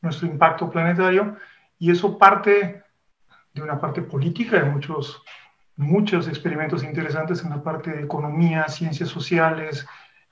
[0.00, 1.36] nuestro impacto planetario
[1.78, 2.82] y eso parte
[3.52, 5.22] de una parte política, de muchos,
[5.76, 9.86] muchos experimentos interesantes en la parte de economía, ciencias sociales,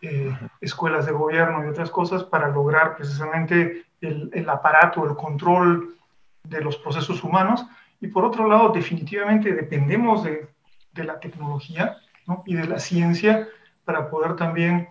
[0.05, 5.95] eh, escuelas de gobierno y otras cosas para lograr precisamente el, aparato, el control
[6.43, 7.65] de los procesos humanos.
[8.01, 10.49] Y por otro lado, definitivamente dependemos de,
[10.97, 11.99] la tecnología
[12.47, 13.47] y de la ciencia
[13.85, 14.89] para poder también,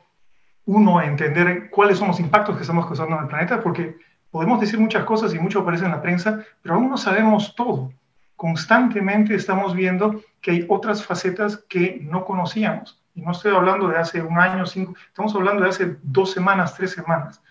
[0.65, 3.97] uno, entender cuáles son los impactos que estamos causando en el planeta, porque
[4.31, 7.91] podemos decir muchas cosas y mucho aparece en la prensa, pero aún no sabemos todo.
[8.37, 13.97] Constantemente estamos viendo que hay otras facetas que no conocíamos y no estoy hablando de
[13.97, 17.41] hace un año, cinco, estamos hablando de hace dos semanas, tres semanas.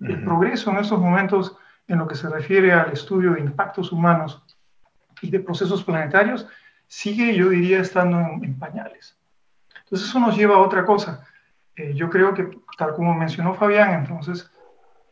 [0.00, 1.56] El progreso en estos momentos
[1.88, 4.42] en lo que se refiere al estudio de impactos humanos
[5.22, 6.46] y de procesos planetarios
[6.86, 9.16] sigue, yo diría, estando en, pañales.
[9.84, 11.26] Entonces eso nos lleva a otra cosa.
[11.76, 14.50] Eh, yo creo que, tal como mencionó Fabián, entonces,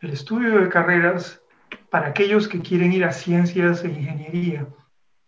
[0.00, 1.40] el estudio de carreras
[1.90, 4.66] para aquellos que quieren ir a ciencias e ingeniería,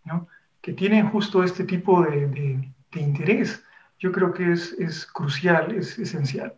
[0.05, 0.29] ¿no?
[0.61, 3.65] que tienen justo este tipo de, de, de interés,
[4.07, 6.55] yo creo que es, es crucial, es esencial.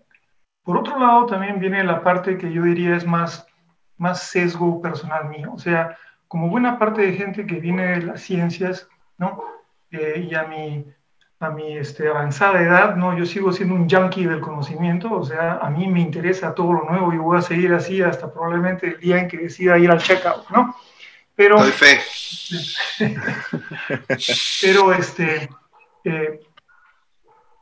[0.62, 3.46] Por otro lado, también viene la parte que yo diría es más,
[3.96, 5.50] más sesgo personal mío.
[5.54, 5.96] O sea,
[6.28, 8.86] como buena parte de gente que viene de las ciencias,
[9.16, 9.42] ¿no?
[9.90, 10.84] Eh, y a mi,
[11.40, 13.16] a mi este, avanzada edad, ¿no?
[13.16, 16.84] Yo sigo siendo un junkie del conocimiento, o sea, a mí me interesa todo lo
[16.84, 20.02] nuevo y voy a seguir así hasta probablemente el día en que decida ir al
[20.02, 20.76] checkout, ¿no?
[21.34, 21.56] Pero...
[21.60, 21.98] Doy fe.
[24.60, 25.48] pero, este...
[26.04, 26.40] Eh,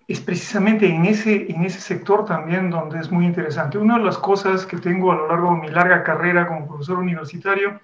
[0.09, 3.79] es precisamente en ese, en ese sector también donde es muy interesante.
[3.79, 6.99] Una de las cosas que tengo a lo largo de mi larga carrera como profesor
[6.99, 7.81] universitario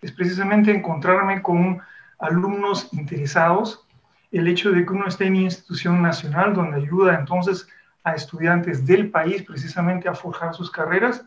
[0.00, 1.80] es precisamente encontrarme con
[2.18, 3.86] alumnos interesados,
[4.32, 7.68] el hecho de que uno esté en una institución nacional donde ayuda entonces
[8.02, 11.24] a estudiantes del país precisamente a forjar sus carreras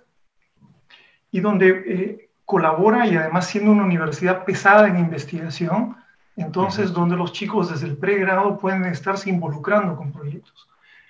[1.31, 5.95] y donde eh, colabora y además siendo una universidad pesada en investigación,
[6.35, 10.67] entonces, donde los chicos desde el pregrado pueden estarse involucrando con proyectos.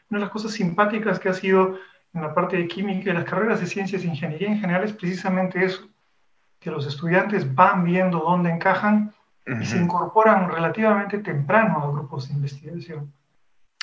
[0.10, 1.78] Una de las cosas simpáticas que ha sido
[2.14, 4.94] en la parte de química y las carreras de ciencias e ingeniería en general es
[4.94, 5.88] precisamente eso,
[6.60, 9.14] que los estudiantes van viendo dónde encajan
[9.60, 13.12] y se incorporan relativamente temprano a grupos de investigación.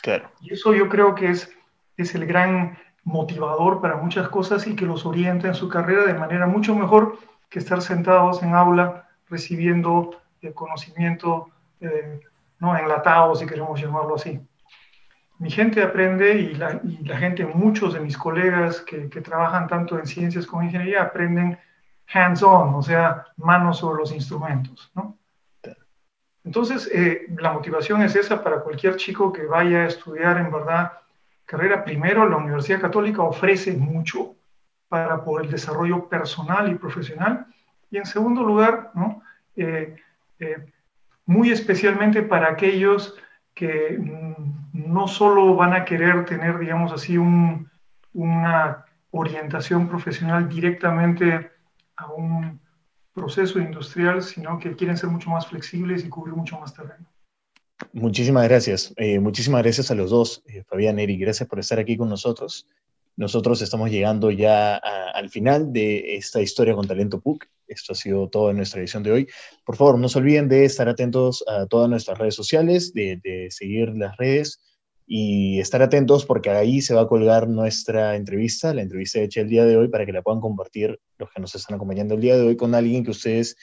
[0.00, 0.30] Claro.
[0.40, 1.50] Y eso yo creo que es,
[1.96, 6.14] es el gran motivador para muchas cosas y que los orienta en su carrera de
[6.14, 7.18] manera mucho mejor
[7.48, 12.20] que estar sentados en aula recibiendo el conocimiento eh,
[12.60, 14.40] no enlatado, si queremos llamarlo así.
[15.38, 19.68] Mi gente aprende y la, y la gente, muchos de mis colegas que, que, trabajan
[19.68, 21.58] tanto en ciencias como en ingeniería, aprenden
[22.12, 24.90] hands-on, o sea, manos sobre los instrumentos.
[24.94, 25.18] ¿no?
[26.48, 30.92] Entonces, eh, la motivación es esa para cualquier chico que vaya a estudiar en verdad
[31.44, 31.84] carrera.
[31.84, 34.34] Primero, la Universidad Católica ofrece mucho
[34.88, 37.46] para por el desarrollo personal y profesional.
[37.90, 39.22] Y en segundo lugar, ¿no?
[39.56, 39.96] Eh,
[40.40, 40.72] eh,
[41.26, 43.14] muy especialmente para aquellos
[43.54, 51.50] que mm, no solo van a querer tener, digamos así, una orientación profesional directamente
[51.96, 52.60] a un
[53.12, 57.06] proceso industrial, sino que quieren ser mucho más flexibles y cubrir mucho más terreno.
[57.92, 58.94] Muchísimas gracias.
[58.96, 61.16] Eh, muchísimas gracias a los dos, eh, Fabián, Eri.
[61.18, 62.66] Gracias por estar aquí con nosotros.
[63.16, 67.48] Nosotros estamos llegando ya al final de esta historia con Talento PUC.
[67.68, 69.28] Esto ha sido todo en nuestra edición de hoy.
[69.64, 73.90] Por favor, no se olviden de estar atentos a todas nuestras redes sociales, de, seguir
[73.96, 74.60] las redes
[75.06, 79.48] y estar atentos porque ahí se va a colgar nuestra entrevista, la entrevista hecha el
[79.48, 82.36] día de hoy, para que la puedan compartir los que nos están acompañando el día
[82.36, 83.56] de hoy con alguien que ustedes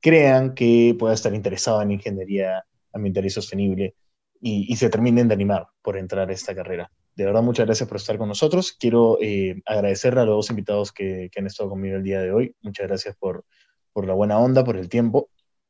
[0.00, 3.94] crean que pueda estar interesado en ingeniería ambiental y sostenible
[4.42, 6.90] y, se terminen de animar por entrar a esta carrera.
[7.14, 8.72] De verdad, muchas gracias por estar con nosotros.
[8.72, 12.56] Quiero eh, agradecer a los dos invitados que, han estado conmigo el día de hoy.
[12.62, 13.44] Muchas gracias por,
[13.92, 15.28] por la buena onda, por el tiempo.